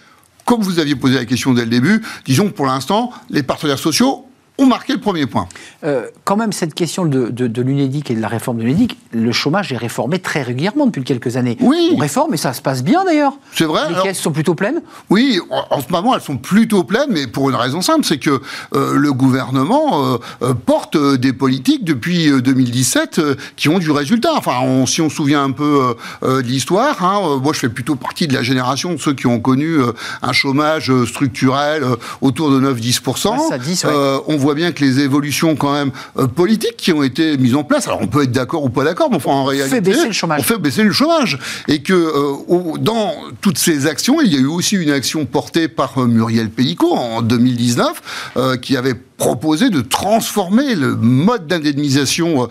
comme 0.46 0.62
vous 0.62 0.80
aviez 0.80 0.96
posé 0.96 1.16
la 1.16 1.26
question 1.26 1.54
dès 1.54 1.64
le 1.64 1.70
début, 1.70 2.04
disons 2.26 2.48
que 2.48 2.54
pour 2.54 2.66
l'instant, 2.66 3.12
les 3.30 3.44
partenaires 3.44 3.78
sociaux 3.78 4.26
ont 4.60 4.66
marqué 4.66 4.94
le 4.94 5.00
premier 5.00 5.26
point. 5.26 5.48
Euh, 5.84 6.08
quand 6.26 6.36
même, 6.36 6.52
cette 6.52 6.74
question 6.74 7.06
de, 7.06 7.30
de, 7.30 7.62
l'UNEDIC 7.62 8.12
et 8.12 8.16
de 8.16 8.22
la 8.22 8.28
réforme 8.28 8.58
de 8.58 8.64
l'UNEDIC, 8.64 8.98
le 9.14 9.32
chômage 9.32 9.72
est 9.72 9.78
réformé 9.78 10.20
très 10.20 10.42
régulièrement 10.42 10.86
depuis 10.86 11.04
quelques 11.04 11.38
années. 11.38 11.58
Oui. 11.62 11.92
On 11.96 11.98
réforme 11.98 12.34
et 12.34 12.38
ça 12.38 12.54
se 12.54 12.62
passe 12.62 12.84
bien 12.84 13.06
d'ailleurs. 13.06 13.34
C'est 13.54 13.66
vrai. 13.66 13.82
Les 13.90 14.02
caisses 14.02 14.20
sont 14.20 14.32
plutôt 14.32 14.56
pleines 14.56 14.82
Oui, 15.10 15.40
en, 15.50 15.82
ce 15.82 15.92
moment, 15.92 16.16
elles 16.16 16.22
sont 16.22 16.38
plutôt 16.38 16.84
pleines, 16.84 17.10
mais 17.10 17.28
pour 17.28 17.50
une 17.50 17.56
raison 17.56 17.82
simple, 17.82 18.04
c'est 18.04 18.18
que 18.18 18.42
euh, 18.76 18.94
le 18.96 19.14
gouvernement 19.14 20.18
euh, 20.42 20.54
porte 20.54 20.98
des 20.98 21.34
politiques 21.34 21.86
depuis 21.86 22.30
2017 22.30 23.22
qui 23.56 23.70
ont 23.70 23.80
du 23.80 23.92
résultat. 23.92 24.32
Enfin, 24.36 24.86
si 24.86 25.02
on 25.02 25.10
se 25.10 25.16
souvient 25.16 25.44
un 25.44 25.52
peu 25.52 25.96
de 26.22 26.40
l'histoire, 26.42 27.04
hein, 27.04 27.40
moi 27.42 27.54
je 27.54 27.60
fais 27.60 27.70
plutôt 27.70 27.96
partie 27.96 28.28
de 28.28 28.34
la 28.34 28.42
génération 28.42 28.94
de 28.94 28.98
ceux 28.98 29.14
qui 29.14 29.28
ont 29.28 29.40
connu 29.40 29.78
un 30.22 30.34
chômage 30.34 30.92
structurel 31.06 31.84
autour 32.22 32.52
de 32.52 32.60
9-10%. 32.60 33.50
ça 33.50 33.58
10, 33.58 33.86
on 34.28 34.38
voit 34.38 34.49
bien 34.54 34.72
que 34.72 34.84
les 34.84 35.00
évolutions 35.00 35.56
quand 35.56 35.74
même 35.74 35.92
euh, 36.18 36.28
politiques 36.28 36.78
qui 36.78 36.92
ont 36.94 37.04
été 37.04 37.38
mises 37.38 37.56
en 37.56 37.64
place, 37.64 37.88
alors 37.88 38.00
on 38.02 38.08
peut 38.08 38.24
être 38.24 38.32
d'accord 38.32 38.64
ou 38.64 38.70
pas 38.70 38.84
d'accord, 38.84 39.10
mais 39.10 39.18
enfin 39.18 39.32
en 39.32 39.46
réalité, 39.46 39.76
fait 39.76 39.82
baisser 39.82 40.08
le 40.08 40.14
chômage. 40.14 40.40
on 40.40 40.44
fait 40.44 40.58
baisser 40.58 40.84
le 40.84 40.92
chômage. 40.92 41.40
Et 41.68 41.82
que 41.82 41.94
euh, 41.94 42.78
dans 42.80 43.14
toutes 43.42 43.58
ces 43.58 43.88
actions, 43.88 44.22
il 44.22 44.34
y 44.34 44.38
a 44.38 44.40
eu 44.40 44.46
aussi 44.46 44.76
une 44.76 44.92
action 44.92 45.26
portée 45.26 45.68
par 45.68 45.98
euh, 45.98 46.08
Muriel 46.08 46.50
Pellicot 46.50 46.94
en 46.94 47.22
2019, 47.22 48.58
qui 48.62 48.78
avait 48.78 48.94
proposé 48.94 49.70
de 49.70 49.82
transformer 49.82 50.76
le 50.76 50.96
mode 50.96 51.48
d'indemnisation 51.48 52.48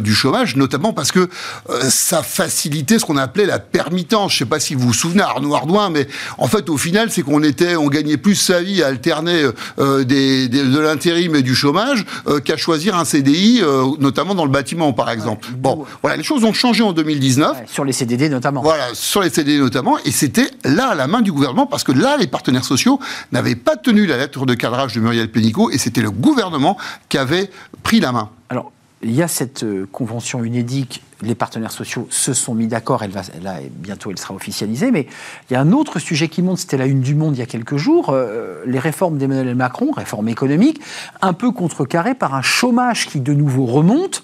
du 0.00 0.14
chômage, 0.14 0.56
notamment 0.56 0.92
parce 0.92 1.10
que 1.10 1.28
ça 1.88 2.22
facilitait 2.22 2.98
ce 2.98 3.04
qu'on 3.04 3.16
appelait 3.16 3.46
la 3.46 3.58
permittance. 3.58 4.32
Je 4.32 4.36
ne 4.36 4.38
sais 4.40 4.44
pas 4.50 4.60
si 4.60 4.74
vous 4.74 4.88
vous 4.88 4.92
souvenez, 4.92 5.22
Arnaud 5.22 5.54
Ardouin, 5.54 5.90
mais 5.90 6.06
en 6.38 6.48
fait, 6.48 6.68
au 6.68 6.76
final, 6.76 7.10
c'est 7.10 7.22
qu'on 7.22 7.42
était, 7.42 7.76
on 7.76 7.88
gagnait 7.88 8.18
plus 8.18 8.34
sa 8.34 8.60
vie 8.60 8.82
à 8.82 8.88
alterner 8.88 9.48
des, 9.78 10.48
de 10.48 10.78
l'intérim 10.78 11.31
et 11.36 11.42
du 11.42 11.54
chômage 11.54 12.04
qu'à 12.44 12.56
choisir 12.56 12.96
un 12.96 13.04
CDI, 13.04 13.62
notamment 13.98 14.34
dans 14.34 14.44
le 14.44 14.50
bâtiment, 14.50 14.92
par 14.92 15.10
exemple. 15.10 15.48
bon, 15.56 15.84
voilà, 16.02 16.16
les 16.16 16.22
choses 16.22 16.44
ont 16.44 16.52
changé 16.52 16.82
en 16.82 16.92
2019. 16.92 17.64
sur 17.66 17.84
les 17.84 17.92
CDD 17.92 18.28
notamment. 18.28 18.62
Voilà, 18.62 18.88
sur 18.94 19.22
les 19.22 19.30
CDD 19.30 19.58
notamment, 19.58 19.98
et 20.04 20.10
c'était 20.10 20.50
là 20.64 20.88
à 20.88 20.94
la 20.94 21.06
main 21.06 21.22
du 21.22 21.32
gouvernement, 21.32 21.66
parce 21.66 21.84
que 21.84 21.92
là, 21.92 22.16
les 22.16 22.26
partenaires 22.26 22.64
sociaux 22.64 22.98
n'avaient 23.32 23.56
pas 23.56 23.76
tenu 23.76 24.06
la 24.06 24.16
lettre 24.16 24.46
de 24.46 24.54
cadrage 24.54 24.94
de 24.94 25.00
Muriel 25.00 25.30
Pénicaud, 25.30 25.70
et 25.70 25.78
c'était 25.78 26.02
le 26.02 26.10
gouvernement 26.10 26.76
qui 27.08 27.18
avait 27.18 27.50
pris 27.82 28.00
la 28.00 28.12
main. 28.12 28.30
Alors, 28.48 28.72
il 29.02 29.12
y 29.12 29.22
a 29.22 29.28
cette 29.28 29.64
euh, 29.64 29.86
convention 29.90 30.44
UNEDIC, 30.44 31.02
les 31.22 31.34
partenaires 31.34 31.72
sociaux 31.72 32.06
se 32.10 32.34
sont 32.34 32.54
mis 32.54 32.66
d'accord, 32.66 33.02
elle 33.02 33.12
bientôt 33.70 34.10
elle 34.10 34.18
sera 34.18 34.34
officialisée, 34.34 34.90
mais 34.90 35.06
il 35.48 35.54
y 35.54 35.56
a 35.56 35.60
un 35.60 35.72
autre 35.72 35.98
sujet 35.98 36.28
qui 36.28 36.42
monte, 36.42 36.58
c'était 36.58 36.76
la 36.76 36.86
une 36.86 37.00
du 37.00 37.14
monde 37.14 37.36
il 37.36 37.38
y 37.38 37.42
a 37.42 37.46
quelques 37.46 37.76
jours, 37.76 38.10
euh, 38.10 38.62
les 38.66 38.78
réformes 38.78 39.18
d'Emmanuel 39.18 39.54
Macron, 39.54 39.92
réformes 39.92 40.28
économiques, 40.28 40.80
un 41.20 41.32
peu 41.32 41.52
contrecarrées 41.52 42.14
par 42.14 42.34
un 42.34 42.42
chômage 42.42 43.06
qui 43.06 43.20
de 43.20 43.32
nouveau 43.32 43.66
remonte. 43.66 44.22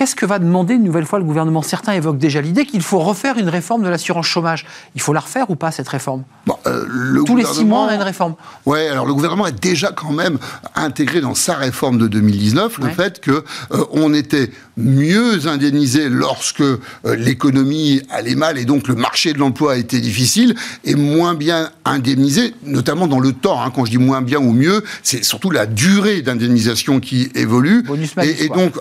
Qu'est-ce 0.00 0.16
que 0.16 0.24
va 0.24 0.38
demander 0.38 0.76
une 0.76 0.84
nouvelle 0.84 1.04
fois 1.04 1.18
le 1.18 1.26
gouvernement? 1.26 1.60
Certains 1.60 1.92
évoquent 1.92 2.16
déjà 2.16 2.40
l'idée 2.40 2.64
qu'il 2.64 2.80
faut 2.80 3.00
refaire 3.00 3.36
une 3.36 3.50
réforme 3.50 3.82
de 3.82 3.88
l'assurance 3.90 4.24
chômage. 4.24 4.64
Il 4.94 5.02
faut 5.02 5.12
la 5.12 5.20
refaire 5.20 5.50
ou 5.50 5.56
pas, 5.56 5.72
cette 5.72 5.88
réforme? 5.88 6.22
Euh, 6.66 7.22
Tous 7.26 7.36
les 7.36 7.44
six 7.44 7.66
mois, 7.66 7.80
on 7.80 7.88
a 7.88 7.96
une 7.96 8.00
réforme. 8.00 8.34
Oui, 8.64 8.78
alors 8.86 9.04
le 9.04 9.12
gouvernement 9.12 9.44
a 9.44 9.50
déjà 9.50 9.92
quand 9.92 10.12
même 10.12 10.38
intégré 10.74 11.20
dans 11.20 11.34
sa 11.34 11.54
réforme 11.54 11.98
de 11.98 12.06
2019 12.06 12.78
le 12.78 12.88
fait 12.88 13.22
qu'on 13.22 13.42
euh, 13.76 13.84
on 13.92 14.14
était 14.14 14.50
mieux 14.78 15.46
indemnisé 15.46 16.08
lorsque 16.08 16.62
euh, 16.62 16.78
l'économie 17.04 18.00
allait 18.08 18.36
mal 18.36 18.56
et 18.56 18.64
donc 18.64 18.88
le 18.88 18.94
marché 18.94 19.34
de 19.34 19.38
l'emploi 19.38 19.76
était 19.76 20.00
difficile, 20.00 20.54
et 20.84 20.94
moins 20.94 21.34
bien 21.34 21.72
indemnisé, 21.84 22.54
notamment 22.64 23.06
dans 23.06 23.20
le 23.20 23.32
temps. 23.34 23.62
Hein. 23.62 23.70
quand 23.74 23.84
je 23.84 23.90
dis 23.90 23.98
moins 23.98 24.22
bien 24.22 24.38
ou 24.38 24.52
mieux, 24.52 24.82
c'est 25.02 25.22
surtout 25.24 25.50
la 25.50 25.66
durée 25.66 26.22
d'indemnisation 26.22 27.00
qui 27.00 27.30
évolue. 27.34 27.82
Bonus 27.82 28.14
et, 28.22 28.44
et 28.44 28.48
donc, 28.48 28.76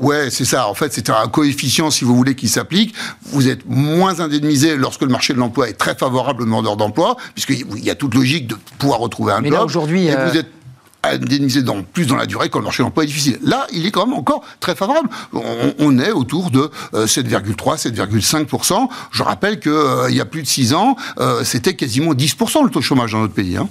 ouais, 0.00 0.28
c'est 0.28 0.44
ça. 0.44 0.57
En 0.66 0.74
fait, 0.74 0.92
c'est 0.92 1.10
un 1.10 1.28
coefficient, 1.28 1.90
si 1.90 2.04
vous 2.04 2.16
voulez, 2.16 2.34
qui 2.34 2.48
s'applique. 2.48 2.94
Vous 3.26 3.48
êtes 3.48 3.66
moins 3.66 4.20
indemnisé 4.20 4.76
lorsque 4.76 5.02
le 5.02 5.08
marché 5.08 5.34
de 5.34 5.38
l'emploi 5.38 5.68
est 5.68 5.74
très 5.74 5.94
favorable 5.94 6.42
aux 6.42 6.46
demandeurs 6.46 6.76
d'emploi, 6.76 7.16
puisqu'il 7.34 7.84
y 7.84 7.90
a 7.90 7.94
toute 7.94 8.14
logique 8.14 8.46
de 8.46 8.56
pouvoir 8.78 9.00
retrouver 9.00 9.32
un 9.32 9.40
Mais 9.40 9.50
job. 9.50 9.62
aujourd'hui, 9.64 10.06
et 10.06 10.12
vous 10.12 10.36
euh, 10.36 10.40
êtes 10.40 10.50
indemnisé 11.04 11.62
dans, 11.62 11.82
plus 11.82 12.06
dans 12.06 12.16
la 12.16 12.26
durée 12.26 12.48
quand 12.48 12.58
le 12.58 12.64
marché 12.64 12.82
de 12.82 12.86
l'emploi 12.86 13.04
est 13.04 13.06
difficile. 13.06 13.38
Là, 13.42 13.66
il 13.72 13.86
est 13.86 13.90
quand 13.90 14.06
même 14.06 14.16
encore 14.16 14.42
très 14.58 14.74
favorable. 14.74 15.08
On, 15.32 15.98
est 15.98 16.10
autour 16.10 16.50
de 16.50 16.70
7,3, 16.92 17.86
euh, 17.86 18.06
7,5%. 18.06 18.88
Je 19.12 19.22
rappelle 19.22 19.60
qu'il 19.60 19.70
euh, 19.70 20.10
y 20.10 20.20
a 20.20 20.24
plus 20.24 20.42
de 20.42 20.48
6 20.48 20.74
ans, 20.74 20.96
c'était 21.44 21.74
quasiment 21.74 22.14
10% 22.14 22.64
le 22.64 22.70
taux 22.70 22.80
de 22.80 22.84
chômage 22.84 23.12
dans 23.12 23.20
notre 23.20 23.34
pays. 23.34 23.56
Hein. 23.56 23.68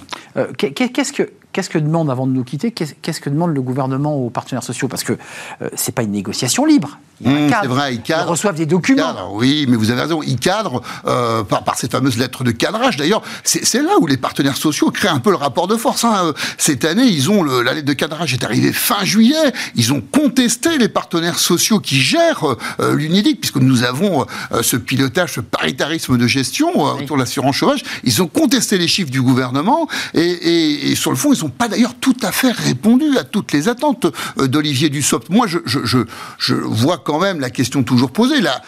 Qu'est-ce 0.56 1.12
que 1.12 1.30
Qu'est-ce 1.52 1.70
que 1.70 1.78
demande, 1.78 2.10
avant 2.10 2.26
de 2.26 2.32
nous 2.32 2.44
quitter, 2.44 2.72
qu'est-ce 2.72 3.20
que 3.20 3.30
demande 3.30 3.54
le 3.54 3.62
gouvernement 3.62 4.14
aux 4.16 4.30
partenaires 4.30 4.62
sociaux? 4.62 4.88
Parce 4.88 5.02
que 5.02 5.14
euh, 5.62 5.68
ce 5.74 5.86
n'est 5.86 5.94
pas 5.94 6.02
une 6.02 6.12
négociation 6.12 6.64
libre. 6.64 6.98
Mmh, 7.20 7.50
c'est 7.62 7.66
vrai, 7.66 7.94
ils, 7.94 8.02
cadrent, 8.02 8.26
ils 8.26 8.30
reçoivent 8.30 8.54
des 8.54 8.66
documents. 8.66 9.32
oui, 9.32 9.66
mais 9.68 9.76
vous 9.76 9.90
avez 9.90 10.02
raison, 10.02 10.22
ils 10.22 10.38
cadrent 10.38 10.82
euh, 11.04 11.42
par, 11.42 11.64
par, 11.64 11.76
cette 11.76 11.90
fameuse 11.90 12.16
lettre 12.16 12.44
de 12.44 12.52
cadrage. 12.52 12.96
D'ailleurs, 12.96 13.22
c'est 13.42 13.82
là 13.82 13.98
où 14.00 14.06
les 14.06 14.16
partenaires 14.16 14.56
sociaux 14.56 14.92
créent 14.92 15.08
un 15.08 15.18
peu 15.18 15.30
le 15.30 15.36
rapport 15.36 15.66
de 15.66 15.76
force. 15.76 16.04
Hein. 16.04 16.32
Cette 16.58 16.84
année, 16.84 17.06
ils 17.06 17.28
ont 17.30 17.42
le, 17.42 17.62
la 17.62 17.74
lettre 17.74 17.86
de 17.86 17.92
cadrage 17.92 18.34
est 18.34 18.44
arrivée 18.44 18.72
fin 18.72 19.04
juillet. 19.04 19.52
Ils 19.74 19.92
ont 19.92 20.00
contesté 20.00 20.78
les 20.78 20.88
partenaires 20.88 21.40
sociaux 21.40 21.80
qui 21.80 22.00
gèrent 22.00 22.56
euh, 22.80 22.94
l'UNEDIC, 22.94 23.40
puisque 23.40 23.56
nous 23.56 23.82
avons 23.82 24.24
euh, 24.52 24.62
ce 24.62 24.76
pilotage, 24.76 25.34
ce 25.34 25.40
paritarisme 25.40 26.18
de 26.18 26.26
gestion 26.26 26.70
euh, 26.86 27.02
autour 27.02 27.16
de 27.16 27.22
l'assurance 27.22 27.56
chômage. 27.56 27.82
Ils 28.04 28.22
ont 28.22 28.28
contesté 28.28 28.78
les 28.78 28.86
chiffres 28.86 29.10
du 29.10 29.22
gouvernement 29.22 29.88
et, 30.14 30.22
et, 30.22 30.90
et 30.90 30.94
sur 30.94 31.10
le 31.10 31.16
fond, 31.16 31.32
ils 31.32 31.37
n'ont 31.42 31.50
pas 31.50 31.68
d'ailleurs 31.68 31.94
tout 31.94 32.16
à 32.22 32.32
fait 32.32 32.52
répondu 32.52 33.16
à 33.18 33.24
toutes 33.24 33.52
les 33.52 33.68
attentes 33.68 34.06
d'Olivier 34.36 34.88
Dussopt. 34.88 35.30
Moi, 35.30 35.46
je, 35.46 35.58
je, 35.66 35.80
je, 35.84 35.98
je 36.38 36.54
vois 36.54 36.98
quand 36.98 37.18
même 37.18 37.40
la 37.40 37.50
question 37.50 37.82
toujours 37.82 38.10
posée. 38.10 38.40
La, 38.40 38.62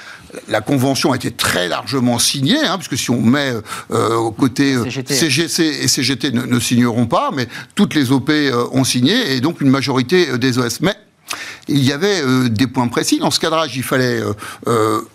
la 0.49 0.61
convention 0.61 1.13
a 1.13 1.17
été 1.17 1.31
très 1.31 1.69
largement 1.69 2.19
signée, 2.19 2.63
hein, 2.65 2.77
puisque 2.79 2.97
si 2.97 3.11
on 3.11 3.21
met 3.21 3.53
euh, 3.91 4.15
au 4.15 4.31
côté 4.31 4.77
CGC 5.09 5.63
euh, 5.63 5.83
et 5.85 5.89
CGT 5.89 6.33
ne, 6.33 6.61
signeront 6.61 7.07
pas, 7.07 7.31
mais 7.35 7.49
toutes 7.75 7.95
les 7.95 8.13
OP 8.13 8.31
euh, 8.31 8.67
ont 8.73 8.85
signé, 8.85 9.35
et 9.35 9.41
donc 9.41 9.61
une 9.61 9.71
majorité 9.71 10.39
des 10.39 10.59
OS. 10.59 10.81
Mais 10.81 10.95
il 11.69 11.85
y 11.85 11.93
avait 11.93 12.23
des 12.49 12.67
points 12.67 12.89
précis. 12.89 13.19
Dans 13.19 13.31
ce 13.31 13.39
cadrage, 13.39 13.77
il 13.77 13.85
fallait 13.85 14.21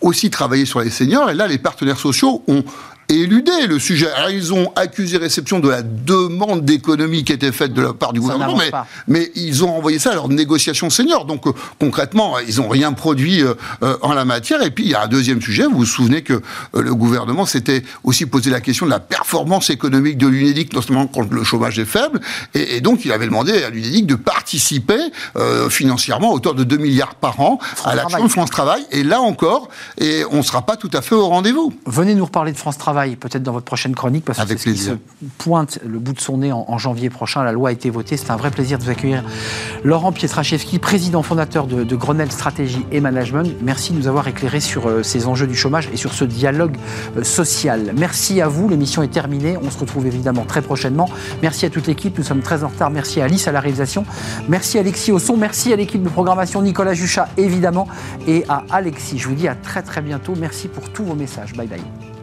aussi 0.00 0.30
travailler 0.30 0.64
sur 0.64 0.80
les 0.80 0.88
seniors. 0.88 1.28
Et 1.28 1.34
là, 1.34 1.46
les 1.46 1.58
partenaires 1.58 1.98
sociaux 1.98 2.42
ont 2.48 2.64
éluder 3.08 3.66
le 3.66 3.78
sujet. 3.78 4.10
Alors, 4.12 4.30
ils 4.30 4.52
ont 4.52 4.72
accusé 4.74 5.16
réception 5.16 5.60
de 5.60 5.68
la 5.68 5.82
demande 5.82 6.64
d'économie 6.64 7.24
qui 7.24 7.32
était 7.32 7.52
faite 7.52 7.72
de 7.72 7.82
la 7.82 7.92
part 7.92 8.12
du 8.12 8.20
gouvernement, 8.20 8.56
mais, 8.56 8.70
mais, 9.06 9.30
ils 9.34 9.64
ont 9.64 9.76
envoyé 9.76 9.98
ça 9.98 10.10
à 10.10 10.14
leur 10.14 10.28
négociation 10.28 10.90
senior. 10.90 11.24
Donc, 11.24 11.46
euh, 11.46 11.52
concrètement, 11.78 12.38
ils 12.40 12.56
n'ont 12.56 12.68
rien 12.68 12.92
produit 12.92 13.42
euh, 13.42 13.54
euh, 13.82 13.96
en 14.02 14.12
la 14.12 14.24
matière. 14.24 14.62
Et 14.62 14.70
puis, 14.70 14.84
il 14.84 14.90
y 14.90 14.94
a 14.94 15.02
un 15.02 15.08
deuxième 15.08 15.40
sujet. 15.40 15.64
Vous 15.64 15.78
vous 15.78 15.86
souvenez 15.86 16.22
que 16.22 16.42
le 16.74 16.94
gouvernement 16.94 17.46
s'était 17.46 17.82
aussi 18.04 18.26
posé 18.26 18.50
la 18.50 18.60
question 18.60 18.86
de 18.86 18.90
la 18.90 19.00
performance 19.00 19.70
économique 19.70 20.18
de 20.18 20.26
l'UNEDIC, 20.26 20.72
notamment 20.72 21.06
quand 21.06 21.30
le 21.30 21.44
chômage 21.44 21.78
est 21.78 21.84
faible. 21.84 22.20
Et, 22.54 22.80
donc, 22.80 23.04
il 23.04 23.12
avait 23.12 23.26
demandé 23.26 23.62
à 23.62 23.70
l'UNEDIC 23.70 24.06
de 24.06 24.14
participer 24.14 24.98
financièrement 25.70 26.30
à 26.30 26.34
hauteur 26.34 26.54
de 26.54 26.64
2 26.64 26.76
milliards 26.76 27.14
par 27.14 27.40
an 27.40 27.58
à 27.84 27.94
l'action 27.94 28.24
de 28.24 28.28
France 28.28 28.50
Travail. 28.50 28.84
Et 28.90 29.02
là 29.02 29.20
encore, 29.20 29.68
et 29.98 30.24
on 30.30 30.38
ne 30.38 30.42
sera 30.42 30.62
pas 30.62 30.76
tout 30.76 30.90
à 30.92 31.02
fait 31.02 31.14
au 31.14 31.28
rendez-vous. 31.28 31.72
Venez 31.86 32.14
nous 32.14 32.24
reparler 32.24 32.52
de 32.52 32.56
France 32.56 32.78
Travail 32.78 32.95
peut-être 33.16 33.42
dans 33.42 33.52
votre 33.52 33.64
prochaine 33.64 33.94
chronique, 33.94 34.24
parce 34.24 34.38
que 34.38 34.46
c'est 34.48 34.58
ce 34.58 34.64
qui 34.64 34.76
se 34.76 34.92
pointe 35.38 35.78
le 35.84 35.98
bout 35.98 36.12
de 36.12 36.20
son 36.20 36.38
nez 36.38 36.52
en, 36.52 36.78
janvier 36.78 37.10
prochain. 37.10 37.42
La 37.44 37.52
loi 37.52 37.70
a 37.70 37.72
été 37.72 37.90
votée. 37.90 38.16
C'est 38.16 38.30
un 38.30 38.36
vrai 38.36 38.50
plaisir 38.50 38.78
de 38.78 38.84
vous 38.84 38.90
accueillir. 38.90 39.22
Laurent 39.84 40.12
Pietraszewski, 40.12 40.78
président 40.78 41.22
fondateur 41.22 41.66
de, 41.66 41.96
Grenelle 41.96 42.30
Stratégie 42.30 42.84
et 42.92 43.00
Management. 43.00 43.54
Merci 43.62 43.92
de 43.92 43.98
nous 43.98 44.08
avoir 44.08 44.28
éclairé 44.28 44.60
sur 44.60 44.86
euh, 44.86 45.02
ces 45.02 45.26
enjeux 45.26 45.46
du 45.46 45.56
chômage 45.56 45.88
et 45.92 45.96
sur 45.96 46.12
ce 46.12 46.24
dialogue 46.24 46.76
euh, 47.16 47.24
social. 47.24 47.92
Merci 47.96 48.40
à 48.40 48.48
vous. 48.48 48.68
L'émission 48.68 49.02
est 49.02 49.08
terminée. 49.08 49.56
On 49.56 49.70
se 49.70 49.78
retrouve 49.78 50.06
évidemment 50.06 50.44
très 50.44 50.60
prochainement. 50.60 51.08
Merci 51.42 51.64
à 51.64 51.70
toute 51.70 51.86
l'équipe. 51.86 52.16
Nous 52.18 52.24
sommes 52.24 52.42
très 52.42 52.64
en 52.64 52.68
retard. 52.68 52.90
Merci 52.90 53.20
à 53.20 53.24
Alice 53.24 53.48
à 53.48 53.52
la 53.52 53.60
réalisation. 53.60 54.04
Merci 54.48 54.78
à 54.78 54.80
Alexis 54.80 55.12
au 55.12 55.18
son. 55.18 55.36
Merci 55.36 55.72
à 55.72 55.76
l'équipe 55.76 56.02
de 56.02 56.08
programmation 56.08 56.62
Nicolas 56.62 56.94
Juchat, 56.94 57.28
évidemment, 57.36 57.88
et 58.26 58.44
à 58.48 58.64
Alexis. 58.70 59.18
Je 59.18 59.28
vous 59.28 59.34
dis 59.34 59.48
à 59.48 59.54
très 59.54 59.82
très 59.82 60.02
bientôt. 60.02 60.34
Merci 60.38 60.68
pour 60.68 60.90
tous 60.90 61.04
vos 61.04 61.14
messages. 61.14 61.54
Bye 61.54 61.66
bye. 61.66 62.15